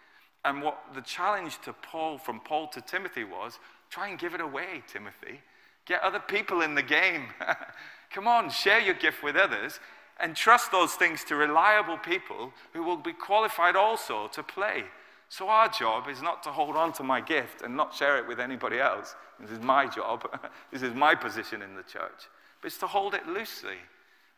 And 0.46 0.62
what 0.62 0.80
the 0.94 1.02
challenge 1.02 1.60
to 1.64 1.74
Paul 1.74 2.20
from 2.20 2.40
Paul 2.40 2.68
to 2.70 2.82
Timothy 2.82 3.24
was 3.24 3.58
try 3.90 4.10
and 4.10 4.20
give 4.20 4.36
it 4.36 4.42
away, 4.42 4.84
Timothy. 4.88 5.42
Get 5.86 6.02
other 6.02 6.20
people 6.20 6.62
in 6.62 6.76
the 6.76 6.84
game. 6.84 7.26
Come 8.12 8.28
on, 8.28 8.50
share 8.50 8.80
your 8.80 8.94
gift 8.94 9.24
with 9.24 9.36
others 9.36 9.80
and 10.20 10.36
trust 10.36 10.72
those 10.72 10.94
things 10.94 11.24
to 11.26 11.36
reliable 11.36 11.98
people 11.98 12.54
who 12.74 12.84
will 12.84 12.98
be 12.98 13.12
qualified 13.12 13.76
also 13.76 14.28
to 14.30 14.44
play. 14.44 14.84
So 15.30 15.50
our 15.50 15.68
job 15.68 16.08
is 16.08 16.22
not 16.22 16.44
to 16.44 16.52
hold 16.52 16.76
on 16.76 16.94
to 16.94 17.04
my 17.04 17.20
gift 17.20 17.62
and 17.62 17.76
not 17.76 17.94
share 17.94 18.18
it 18.18 18.28
with 18.28 18.40
anybody 18.40 18.80
else. 18.80 19.16
This 19.40 19.52
is 19.52 19.60
my 19.60 19.88
job. 19.88 20.30
this 20.72 20.84
is 20.84 20.94
my 20.94 21.16
position 21.16 21.62
in 21.62 21.76
the 21.76 21.84
church. 21.84 22.30
But 22.62 22.68
it's 22.68 22.78
to 22.78 22.88
hold 22.88 23.16
it 23.16 23.28
loosely 23.28 23.78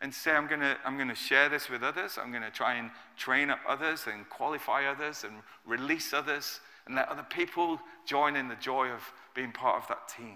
and 0.01 0.13
say, 0.13 0.31
I'm 0.31 0.47
going 0.47 0.61
to 0.61 0.77
I'm 0.85 0.95
going 0.95 1.09
to 1.09 1.15
share 1.15 1.49
this 1.49 1.69
with 1.69 1.83
others. 1.83 2.17
I'm 2.21 2.31
going 2.31 2.43
to 2.43 2.51
try 2.51 2.75
and 2.75 2.91
train 3.17 3.49
up 3.49 3.59
others 3.67 4.05
and 4.11 4.27
qualify 4.29 4.85
others 4.85 5.23
and 5.23 5.33
release 5.65 6.13
others 6.13 6.59
and 6.85 6.95
let 6.95 7.09
other 7.09 7.25
people 7.29 7.79
join 8.05 8.35
in 8.35 8.47
the 8.47 8.55
joy 8.55 8.87
of 8.89 9.01
being 9.33 9.51
part 9.51 9.81
of 9.81 9.87
that 9.87 10.07
team. 10.07 10.35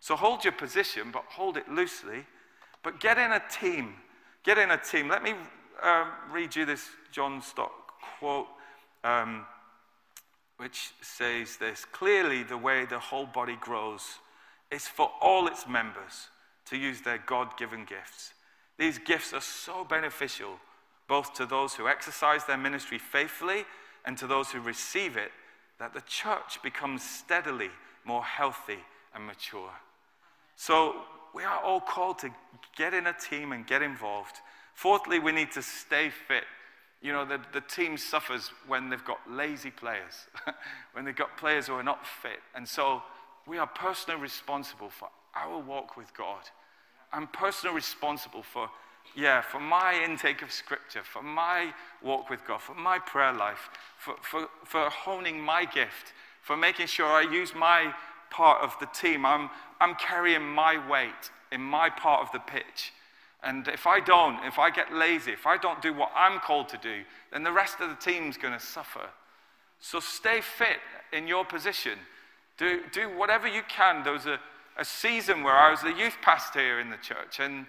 So 0.00 0.16
hold 0.16 0.44
your 0.44 0.52
position, 0.52 1.10
but 1.12 1.24
hold 1.28 1.56
it 1.56 1.68
loosely. 1.70 2.26
But 2.82 3.00
get 3.00 3.18
in 3.18 3.32
a 3.32 3.42
team. 3.50 3.94
Get 4.44 4.58
in 4.58 4.70
a 4.70 4.76
team. 4.76 5.08
Let 5.08 5.22
me 5.22 5.34
uh, 5.82 6.06
read 6.30 6.54
you 6.54 6.64
this 6.64 6.88
John 7.12 7.40
Stott 7.42 7.72
quote. 8.18 8.48
Um, 9.04 9.46
which 10.56 10.92
says 11.02 11.56
this 11.56 11.84
clearly, 11.84 12.42
the 12.42 12.56
way 12.56 12.84
the 12.84 12.98
whole 12.98 13.26
body 13.26 13.56
grows 13.60 14.18
is 14.70 14.88
for 14.88 15.10
all 15.20 15.46
its 15.46 15.68
members 15.68 16.28
to 16.66 16.76
use 16.76 17.02
their 17.02 17.18
God 17.18 17.56
given 17.58 17.84
gifts. 17.84 18.32
These 18.78 18.98
gifts 18.98 19.32
are 19.32 19.40
so 19.40 19.84
beneficial 19.84 20.58
both 21.08 21.34
to 21.34 21.46
those 21.46 21.74
who 21.74 21.88
exercise 21.88 22.44
their 22.44 22.56
ministry 22.56 22.98
faithfully 22.98 23.64
and 24.04 24.18
to 24.18 24.26
those 24.26 24.50
who 24.50 24.60
receive 24.60 25.16
it, 25.16 25.30
that 25.78 25.94
the 25.94 26.00
church 26.02 26.62
becomes 26.62 27.02
steadily 27.02 27.70
more 28.04 28.24
healthy 28.24 28.78
and 29.14 29.26
mature. 29.26 29.70
So 30.56 31.02
we 31.34 31.44
are 31.44 31.60
all 31.60 31.80
called 31.80 32.18
to 32.20 32.30
get 32.76 32.94
in 32.94 33.06
a 33.06 33.12
team 33.12 33.52
and 33.52 33.66
get 33.66 33.82
involved. 33.82 34.36
Fourthly, 34.74 35.18
we 35.18 35.32
need 35.32 35.52
to 35.52 35.62
stay 35.62 36.10
fit. 36.28 36.44
You 37.02 37.12
know, 37.12 37.24
the, 37.24 37.40
the 37.52 37.60
team 37.60 37.96
suffers 37.98 38.50
when 38.66 38.88
they've 38.88 39.04
got 39.04 39.18
lazy 39.30 39.70
players, 39.70 40.26
when 40.92 41.04
they've 41.04 41.14
got 41.14 41.36
players 41.36 41.66
who 41.66 41.74
are 41.74 41.82
not 41.82 42.06
fit. 42.06 42.40
And 42.54 42.66
so 42.66 43.02
we 43.46 43.58
are 43.58 43.66
personally 43.66 44.20
responsible 44.20 44.88
for 44.88 45.08
our 45.34 45.58
walk 45.58 45.96
with 45.96 46.12
God. 46.16 46.42
I'm 47.12 47.26
personally 47.28 47.74
responsible 47.74 48.42
for 48.42 48.70
yeah, 49.14 49.40
for 49.40 49.60
my 49.60 50.02
intake 50.04 50.42
of 50.42 50.52
scripture, 50.52 51.02
for 51.02 51.22
my 51.22 51.72
walk 52.02 52.28
with 52.28 52.46
God, 52.46 52.60
for 52.60 52.74
my 52.74 52.98
prayer 52.98 53.32
life, 53.32 53.70
for, 53.98 54.16
for, 54.20 54.48
for 54.64 54.90
honing 54.90 55.40
my 55.40 55.64
gift, 55.64 56.12
for 56.42 56.56
making 56.56 56.86
sure 56.86 57.06
I 57.06 57.22
use 57.22 57.54
my 57.54 57.94
part 58.30 58.62
of 58.62 58.76
the 58.78 58.86
team. 58.86 59.24
I'm, 59.24 59.48
I'm 59.80 59.94
carrying 59.94 60.42
my 60.42 60.86
weight 60.90 61.30
in 61.50 61.60
my 61.62 61.88
part 61.88 62.22
of 62.22 62.32
the 62.32 62.40
pitch. 62.40 62.92
And 63.42 63.68
if 63.68 63.86
I 63.86 64.00
don't, 64.00 64.44
if 64.44 64.58
I 64.58 64.70
get 64.70 64.92
lazy, 64.92 65.32
if 65.32 65.46
I 65.46 65.56
don't 65.56 65.80
do 65.80 65.94
what 65.94 66.10
I'm 66.14 66.40
called 66.40 66.68
to 66.70 66.78
do, 66.78 67.02
then 67.32 67.44
the 67.44 67.52
rest 67.52 67.80
of 67.80 67.88
the 67.88 67.96
team's 67.96 68.36
going 68.36 68.54
to 68.54 68.60
suffer. 68.60 69.08
So 69.80 70.00
stay 70.00 70.40
fit 70.40 70.78
in 71.12 71.28
your 71.28 71.44
position. 71.44 71.98
Do, 72.58 72.80
do 72.92 73.08
whatever 73.16 73.46
you 73.46 73.62
can. 73.68 74.02
There 74.02 74.12
was 74.12 74.26
a, 74.26 74.40
a 74.78 74.84
season 74.84 75.42
where 75.42 75.54
I 75.54 75.70
was 75.70 75.80
the 75.80 75.92
youth 75.92 76.16
pastor 76.22 76.60
here 76.60 76.80
in 76.80 76.90
the 76.90 76.96
church, 76.96 77.40
and 77.40 77.66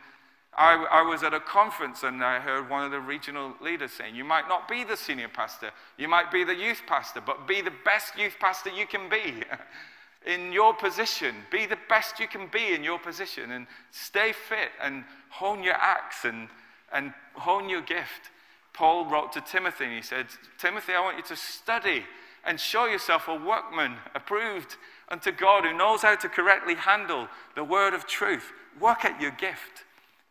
I, 0.57 0.73
I, 0.91 1.01
was 1.03 1.21
at 1.21 1.35
a 1.35 1.39
conference 1.39 2.01
and 2.01 2.23
I 2.23 2.39
heard 2.39 2.67
one 2.67 2.83
of 2.83 2.89
the 2.89 2.99
regional 2.99 3.53
leaders 3.61 3.91
saying, 3.91 4.15
You 4.15 4.23
might 4.23 4.47
not 4.47 4.67
be 4.67 4.83
the 4.83 4.97
senior 4.97 5.27
pastor, 5.27 5.69
you 5.97 6.07
might 6.07 6.31
be 6.31 6.43
the 6.43 6.55
youth 6.55 6.81
pastor, 6.87 7.21
but 7.23 7.47
be 7.47 7.61
the 7.61 7.73
best 7.85 8.17
youth 8.17 8.35
pastor 8.39 8.71
you 8.71 8.87
can 8.87 9.07
be 9.07 9.43
in 10.25 10.51
your 10.51 10.73
position. 10.73 11.35
Be 11.51 11.67
the 11.67 11.77
best 11.87 12.19
you 12.19 12.27
can 12.27 12.47
be 12.47 12.73
in 12.73 12.83
your 12.83 12.97
position 12.97 13.51
and 13.51 13.67
stay 13.91 14.33
fit 14.33 14.71
and 14.81 15.03
hone 15.29 15.63
your 15.63 15.75
axe 15.75 16.25
and, 16.25 16.47
and 16.91 17.13
hone 17.33 17.69
your 17.69 17.81
gift. 17.81 18.31
Paul 18.73 19.05
wrote 19.05 19.31
to 19.33 19.41
Timothy 19.41 19.85
and 19.85 19.93
he 19.93 20.01
said, 20.01 20.25
Timothy, 20.57 20.93
I 20.93 21.01
want 21.01 21.17
you 21.17 21.23
to 21.23 21.35
study 21.35 22.03
and 22.43 22.59
show 22.59 22.85
yourself 22.85 23.27
a 23.27 23.35
workman 23.35 23.95
approved 24.15 24.75
unto 25.09 25.31
God 25.31 25.63
who 25.63 25.73
knows 25.75 26.01
how 26.01 26.15
to 26.15 26.29
correctly 26.29 26.75
handle 26.75 27.27
the 27.55 27.63
word 27.63 27.93
of 27.93 28.07
truth. 28.07 28.51
Work 28.79 29.05
at 29.05 29.21
your 29.21 29.31
gift 29.31 29.85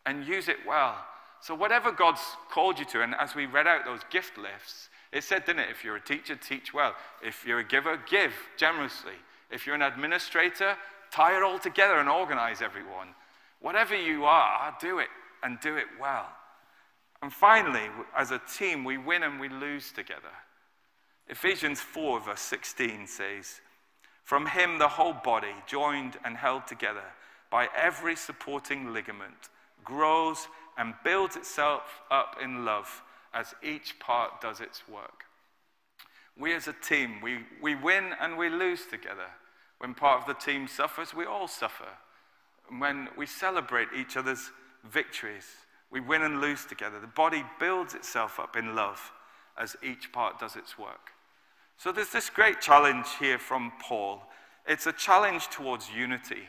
and 0.05 0.25
use 0.25 0.47
it 0.47 0.57
well. 0.67 0.95
So, 1.41 1.53
whatever 1.53 1.91
God's 1.91 2.21
called 2.49 2.79
you 2.79 2.85
to, 2.85 3.03
and 3.03 3.13
as 3.15 3.35
we 3.35 3.45
read 3.45 3.67
out 3.67 3.85
those 3.85 4.01
gift 4.09 4.37
lists, 4.37 4.89
it 5.11 5.23
said, 5.23 5.45
didn't 5.45 5.61
it? 5.61 5.69
If 5.71 5.83
you're 5.83 5.95
a 5.95 6.01
teacher, 6.01 6.35
teach 6.35 6.73
well. 6.73 6.95
If 7.21 7.45
you're 7.45 7.59
a 7.59 7.63
giver, 7.63 7.99
give 8.09 8.33
generously. 8.57 9.13
If 9.49 9.65
you're 9.65 9.75
an 9.75 9.81
administrator, 9.81 10.75
tie 11.11 11.37
it 11.37 11.43
all 11.43 11.59
together 11.59 11.99
and 11.99 12.09
organize 12.09 12.61
everyone. 12.61 13.09
Whatever 13.61 13.95
you 13.95 14.25
are, 14.25 14.75
do 14.81 14.99
it 14.99 15.07
and 15.43 15.59
do 15.61 15.77
it 15.77 15.85
well. 15.99 16.27
And 17.21 17.31
finally, 17.31 17.87
as 18.15 18.31
a 18.31 18.41
team, 18.57 18.83
we 18.83 18.97
win 18.97 19.23
and 19.23 19.39
we 19.39 19.49
lose 19.49 19.91
together. 19.91 20.33
Ephesians 21.29 21.79
4, 21.79 22.21
verse 22.21 22.41
16 22.41 23.07
says, 23.07 23.61
From 24.27 24.47
him 24.47 24.77
the 24.77 24.89
whole 24.89 25.13
body, 25.13 25.55
joined 25.67 26.17
and 26.25 26.35
held 26.35 26.67
together 26.67 27.13
by 27.49 27.69
every 27.73 28.17
supporting 28.17 28.91
ligament, 28.91 29.47
grows 29.85 30.49
and 30.77 30.95
builds 31.01 31.37
itself 31.37 32.01
up 32.11 32.35
in 32.43 32.65
love 32.65 33.03
as 33.33 33.55
each 33.63 33.97
part 33.99 34.41
does 34.41 34.59
its 34.59 34.85
work. 34.85 35.23
We 36.37 36.53
as 36.53 36.67
a 36.67 36.73
team, 36.73 37.21
we, 37.21 37.45
we 37.61 37.75
win 37.75 38.11
and 38.19 38.37
we 38.37 38.49
lose 38.49 38.85
together. 38.85 39.29
When 39.77 39.93
part 39.93 40.19
of 40.19 40.27
the 40.27 40.33
team 40.33 40.67
suffers, 40.67 41.13
we 41.13 41.23
all 41.23 41.47
suffer. 41.47 41.87
when 42.79 43.07
we 43.15 43.25
celebrate 43.25 43.87
each 43.95 44.17
other's 44.17 44.51
victories, 44.83 45.47
we 45.89 46.01
win 46.01 46.23
and 46.23 46.41
lose 46.41 46.65
together. 46.65 46.99
The 46.99 47.07
body 47.07 47.45
builds 47.61 47.93
itself 47.93 48.41
up 48.41 48.57
in 48.57 48.75
love 48.75 49.13
as 49.57 49.77
each 49.81 50.11
part 50.11 50.37
does 50.37 50.57
its 50.57 50.77
work. 50.77 51.13
So 51.77 51.91
there's 51.91 52.11
this 52.11 52.29
great 52.29 52.61
challenge 52.61 53.07
here 53.19 53.37
from 53.37 53.71
Paul. 53.81 54.21
It's 54.67 54.87
a 54.87 54.93
challenge 54.93 55.47
towards 55.49 55.89
unity 55.89 56.43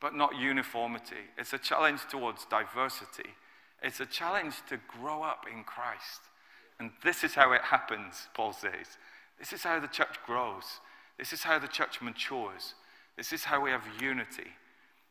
but 0.00 0.14
not 0.14 0.36
uniformity. 0.36 1.28
It's 1.36 1.52
a 1.52 1.58
challenge 1.58 2.00
towards 2.10 2.46
diversity. 2.46 3.30
It's 3.82 4.00
a 4.00 4.06
challenge 4.06 4.54
to 4.68 4.78
grow 4.88 5.22
up 5.22 5.44
in 5.52 5.62
Christ. 5.64 6.22
And 6.78 6.90
this 7.04 7.22
is 7.22 7.34
how 7.34 7.52
it 7.52 7.60
happens, 7.60 8.28
Paul 8.34 8.54
says. 8.54 8.98
This 9.38 9.52
is 9.52 9.62
how 9.62 9.78
the 9.78 9.86
church 9.86 10.16
grows. 10.26 10.80
This 11.18 11.32
is 11.32 11.42
how 11.42 11.58
the 11.58 11.68
church 11.68 12.00
matures. 12.00 12.74
This 13.16 13.32
is 13.32 13.44
how 13.44 13.62
we 13.62 13.70
have 13.70 13.84
unity. 14.00 14.48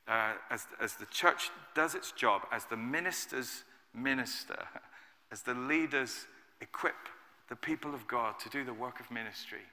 Uh, 0.08 0.34
as, 0.50 0.66
as 0.82 0.96
the 0.96 1.06
church 1.06 1.52
does 1.76 1.94
its 1.94 2.12
job, 2.12 2.42
as 2.52 2.66
the 2.66 2.78
ministers 2.78 3.64
minister, 3.94 4.58
as 5.32 5.44
the 5.44 5.54
leaders 5.54 6.26
equip 6.62 6.96
the 7.50 7.56
people 7.56 7.96
of 7.96 8.08
God 8.08 8.40
to 8.40 8.50
do 8.50 8.64
the 8.64 8.74
work 8.74 9.00
of 9.00 9.10
ministry, 9.12 9.66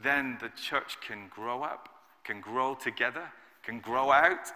then 0.00 0.36
the 0.40 0.50
church 0.60 0.98
can 1.06 1.28
grow 1.30 1.62
up, 1.62 1.88
can 2.24 2.40
grow 2.40 2.74
together, 2.74 3.24
can 3.62 3.80
grow 3.80 4.12
out, 4.12 4.50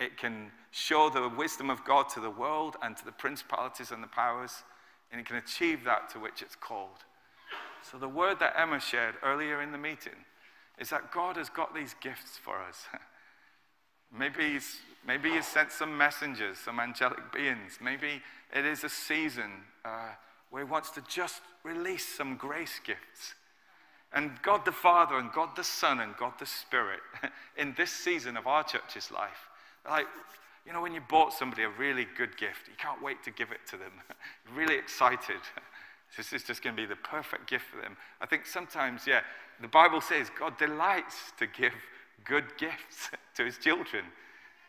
it 0.00 0.16
can 0.16 0.50
show 0.70 1.08
the 1.10 1.28
wisdom 1.28 1.70
of 1.70 1.84
God 1.84 2.08
to 2.10 2.20
the 2.20 2.30
world 2.30 2.76
and 2.82 2.96
to 2.96 3.04
the 3.04 3.12
principalities 3.12 3.90
and 3.90 4.02
the 4.02 4.08
powers, 4.08 4.64
and 5.12 5.20
it 5.20 5.26
can 5.26 5.36
achieve 5.36 5.84
that 5.84 6.08
to 6.10 6.18
which 6.18 6.42
it's 6.42 6.56
called. 6.56 7.04
So, 7.90 7.98
the 7.98 8.08
word 8.08 8.40
that 8.40 8.54
Emma 8.58 8.80
shared 8.80 9.14
earlier 9.22 9.62
in 9.62 9.70
the 9.70 9.78
meeting 9.78 10.24
is 10.78 10.90
that 10.90 11.12
God 11.12 11.36
has 11.36 11.48
got 11.48 11.74
these 11.74 11.94
gifts 12.00 12.38
for 12.42 12.60
us. 12.60 12.86
maybe, 14.18 14.52
he's, 14.52 14.76
maybe 15.06 15.30
He's 15.30 15.46
sent 15.46 15.70
some 15.70 15.96
messengers, 15.96 16.58
some 16.58 16.80
angelic 16.80 17.32
beings. 17.32 17.78
Maybe 17.80 18.22
it 18.52 18.66
is 18.66 18.84
a 18.84 18.88
season 18.88 19.50
uh, 19.84 20.10
where 20.50 20.64
He 20.64 20.70
wants 20.70 20.90
to 20.90 21.02
just 21.08 21.40
release 21.64 22.06
some 22.06 22.36
grace 22.36 22.80
gifts 22.84 23.34
and 24.12 24.30
God 24.42 24.64
the 24.64 24.72
Father 24.72 25.16
and 25.18 25.30
God 25.32 25.50
the 25.56 25.64
Son 25.64 26.00
and 26.00 26.16
God 26.16 26.32
the 26.38 26.46
Spirit 26.46 27.00
in 27.56 27.74
this 27.76 27.90
season 27.90 28.36
of 28.36 28.46
our 28.46 28.64
church's 28.64 29.10
life. 29.10 29.48
Like, 29.84 30.06
you 30.66 30.72
know, 30.72 30.80
when 30.80 30.94
you 30.94 31.02
bought 31.08 31.32
somebody 31.32 31.62
a 31.62 31.68
really 31.68 32.06
good 32.16 32.36
gift, 32.36 32.66
you 32.66 32.74
can't 32.78 33.02
wait 33.02 33.22
to 33.24 33.30
give 33.30 33.52
it 33.52 33.60
to 33.70 33.76
them. 33.76 33.92
really 34.54 34.76
excited. 34.76 35.40
This 36.16 36.32
is 36.32 36.44
just 36.44 36.62
going 36.62 36.74
to 36.74 36.80
be 36.80 36.86
the 36.86 36.96
perfect 36.96 37.50
gift 37.50 37.64
for 37.64 37.82
them. 37.82 37.96
I 38.20 38.26
think 38.26 38.46
sometimes, 38.46 39.08
yeah, 39.08 39.20
the 39.60 39.68
Bible 39.68 40.00
says 40.00 40.30
God 40.38 40.56
delights 40.56 41.32
to 41.38 41.46
give 41.46 41.72
good 42.24 42.44
gifts 42.56 43.10
to 43.34 43.44
his 43.44 43.58
children. 43.58 44.04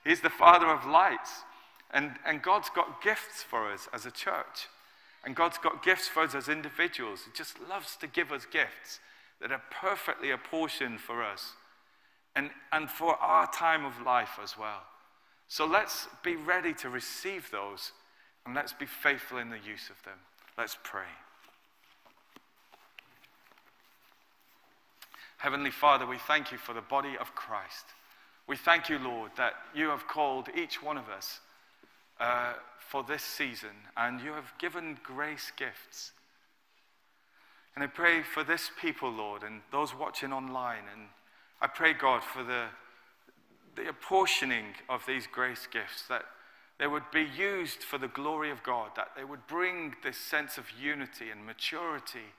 He's 0.03 0.19
the 0.19 0.31
Father 0.31 0.65
of 0.65 0.85
lights. 0.87 1.43
And, 1.91 2.13
and 2.25 2.41
God's 2.41 2.69
got 2.71 3.03
gifts 3.03 3.43
for 3.43 3.71
us 3.71 3.87
as 3.93 4.05
a 4.05 4.11
church. 4.11 4.67
And 5.25 5.35
God's 5.35 5.57
got 5.57 5.83
gifts 5.83 6.07
for 6.07 6.23
us 6.23 6.35
as 6.35 6.47
individuals. 6.47 7.21
He 7.25 7.31
just 7.35 7.57
loves 7.69 7.95
to 7.97 8.07
give 8.07 8.31
us 8.31 8.45
gifts 8.45 8.99
that 9.41 9.51
are 9.51 9.61
perfectly 9.69 10.31
apportioned 10.31 10.99
for 10.99 11.23
us 11.23 11.53
and, 12.35 12.49
and 12.71 12.89
for 12.89 13.15
our 13.15 13.51
time 13.51 13.85
of 13.85 14.01
life 14.01 14.39
as 14.41 14.57
well. 14.57 14.83
So 15.47 15.65
let's 15.65 16.07
be 16.23 16.35
ready 16.35 16.73
to 16.75 16.89
receive 16.89 17.49
those 17.51 17.91
and 18.45 18.55
let's 18.55 18.73
be 18.73 18.85
faithful 18.85 19.37
in 19.37 19.49
the 19.49 19.57
use 19.57 19.89
of 19.89 20.01
them. 20.03 20.17
Let's 20.57 20.77
pray. 20.83 21.03
Heavenly 25.37 25.71
Father, 25.71 26.05
we 26.05 26.17
thank 26.17 26.51
you 26.51 26.57
for 26.57 26.73
the 26.73 26.81
body 26.81 27.15
of 27.19 27.35
Christ. 27.35 27.85
We 28.47 28.55
thank 28.55 28.89
you, 28.89 28.97
Lord, 28.97 29.31
that 29.37 29.53
you 29.75 29.89
have 29.89 30.07
called 30.07 30.47
each 30.55 30.81
one 30.81 30.97
of 30.97 31.09
us 31.09 31.41
uh, 32.19 32.53
for 32.79 33.03
this 33.03 33.23
season 33.23 33.69
and 33.95 34.21
you 34.21 34.31
have 34.31 34.53
given 34.59 34.97
grace 35.03 35.51
gifts. 35.55 36.11
And 37.75 37.83
I 37.83 37.87
pray 37.87 38.23
for 38.23 38.43
this 38.43 38.71
people, 38.81 39.11
Lord, 39.11 39.43
and 39.43 39.61
those 39.71 39.93
watching 39.93 40.33
online. 40.33 40.83
And 40.91 41.07
I 41.61 41.67
pray, 41.67 41.93
God, 41.93 42.23
for 42.23 42.43
the, 42.43 42.65
the 43.75 43.87
apportioning 43.87 44.65
of 44.89 45.03
these 45.05 45.27
grace 45.27 45.67
gifts, 45.71 46.07
that 46.09 46.23
they 46.79 46.87
would 46.87 47.09
be 47.11 47.27
used 47.37 47.83
for 47.83 47.97
the 47.97 48.07
glory 48.07 48.51
of 48.51 48.63
God, 48.63 48.91
that 48.95 49.09
they 49.15 49.23
would 49.23 49.45
bring 49.47 49.95
this 50.03 50.17
sense 50.17 50.57
of 50.57 50.65
unity 50.81 51.29
and 51.29 51.45
maturity 51.45 52.33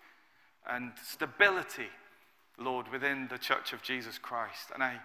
and 0.68 0.92
stability, 1.04 1.88
Lord, 2.58 2.88
within 2.90 3.28
the 3.28 3.38
church 3.38 3.72
of 3.72 3.82
Jesus 3.82 4.18
Christ. 4.18 4.70
And 4.74 4.82
I, 4.82 4.96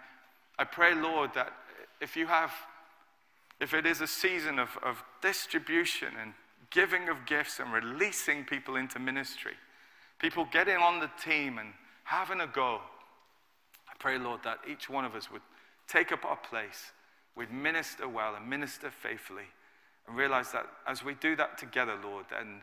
I 0.57 0.63
pray, 0.63 0.95
Lord, 0.95 1.31
that 1.35 1.53
if 2.01 2.15
you 2.15 2.27
have, 2.27 2.51
if 3.59 3.73
it 3.73 3.85
is 3.85 4.01
a 4.01 4.07
season 4.07 4.59
of, 4.59 4.77
of 4.83 5.03
distribution 5.21 6.09
and 6.21 6.33
giving 6.69 7.07
of 7.07 7.25
gifts 7.25 7.59
and 7.59 7.71
releasing 7.71 8.43
people 8.43 8.75
into 8.75 8.99
ministry, 8.99 9.53
people 10.19 10.47
getting 10.51 10.77
on 10.77 10.99
the 10.99 11.09
team 11.23 11.57
and 11.57 11.69
having 12.03 12.41
a 12.41 12.47
go. 12.47 12.79
I 13.87 13.93
pray, 13.99 14.17
Lord, 14.17 14.41
that 14.43 14.59
each 14.69 14.89
one 14.89 15.05
of 15.05 15.15
us 15.15 15.31
would 15.31 15.41
take 15.87 16.11
up 16.11 16.25
our 16.25 16.37
place, 16.37 16.91
we'd 17.35 17.51
minister 17.51 18.07
well 18.07 18.35
and 18.35 18.49
minister 18.49 18.89
faithfully, 18.89 19.47
And 20.07 20.17
realize 20.17 20.51
that 20.51 20.65
as 20.87 21.03
we 21.03 21.13
do 21.15 21.35
that 21.35 21.57
together, 21.57 21.97
Lord, 22.03 22.25
then 22.29 22.61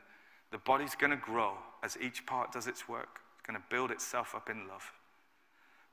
the 0.50 0.58
body's 0.58 0.94
going 0.94 1.12
to 1.12 1.16
grow 1.16 1.54
as 1.82 1.96
each 2.00 2.26
part 2.26 2.52
does 2.52 2.66
its 2.66 2.88
work. 2.88 3.20
It's 3.34 3.46
going 3.46 3.58
to 3.58 3.64
build 3.70 3.90
itself 3.90 4.34
up 4.34 4.50
in 4.50 4.68
love. 4.68 4.92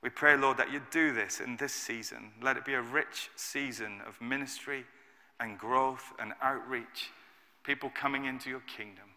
We 0.02 0.10
pray, 0.10 0.36
Lord, 0.36 0.58
that 0.58 0.72
you 0.72 0.80
do 0.90 1.12
this 1.12 1.40
in 1.40 1.56
this 1.56 1.72
season. 1.72 2.30
Let 2.40 2.56
it 2.56 2.64
be 2.64 2.74
a 2.74 2.82
rich 2.82 3.30
season 3.34 4.00
of 4.06 4.20
ministry 4.20 4.84
and 5.40 5.58
growth 5.58 6.12
and 6.18 6.34
outreach, 6.40 7.10
people 7.64 7.90
coming 7.94 8.24
into 8.24 8.48
your 8.48 8.62
kingdom. 8.76 9.08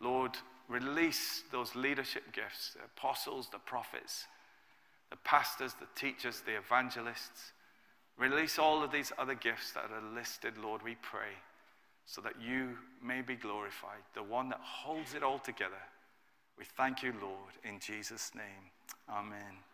Lord, 0.00 0.36
release 0.68 1.44
those 1.52 1.74
leadership 1.74 2.32
gifts 2.32 2.74
the 2.74 2.84
apostles, 2.84 3.48
the 3.50 3.58
prophets, 3.58 4.26
the 5.10 5.16
pastors, 5.24 5.74
the 5.74 5.86
teachers, 5.94 6.42
the 6.44 6.56
evangelists. 6.56 7.52
Release 8.18 8.58
all 8.58 8.82
of 8.82 8.90
these 8.90 9.12
other 9.18 9.34
gifts 9.34 9.72
that 9.72 9.90
are 9.92 10.14
listed, 10.14 10.58
Lord, 10.58 10.82
we 10.82 10.96
pray, 11.00 11.30
so 12.04 12.20
that 12.22 12.34
you 12.40 12.76
may 13.02 13.22
be 13.22 13.36
glorified, 13.36 14.02
the 14.14 14.22
one 14.22 14.48
that 14.48 14.60
holds 14.60 15.14
it 15.14 15.22
all 15.22 15.38
together. 15.38 15.82
We 16.58 16.64
thank 16.76 17.04
you, 17.04 17.14
Lord, 17.22 17.54
in 17.62 17.78
Jesus' 17.78 18.32
name. 18.34 18.72
Amen. 19.08 19.67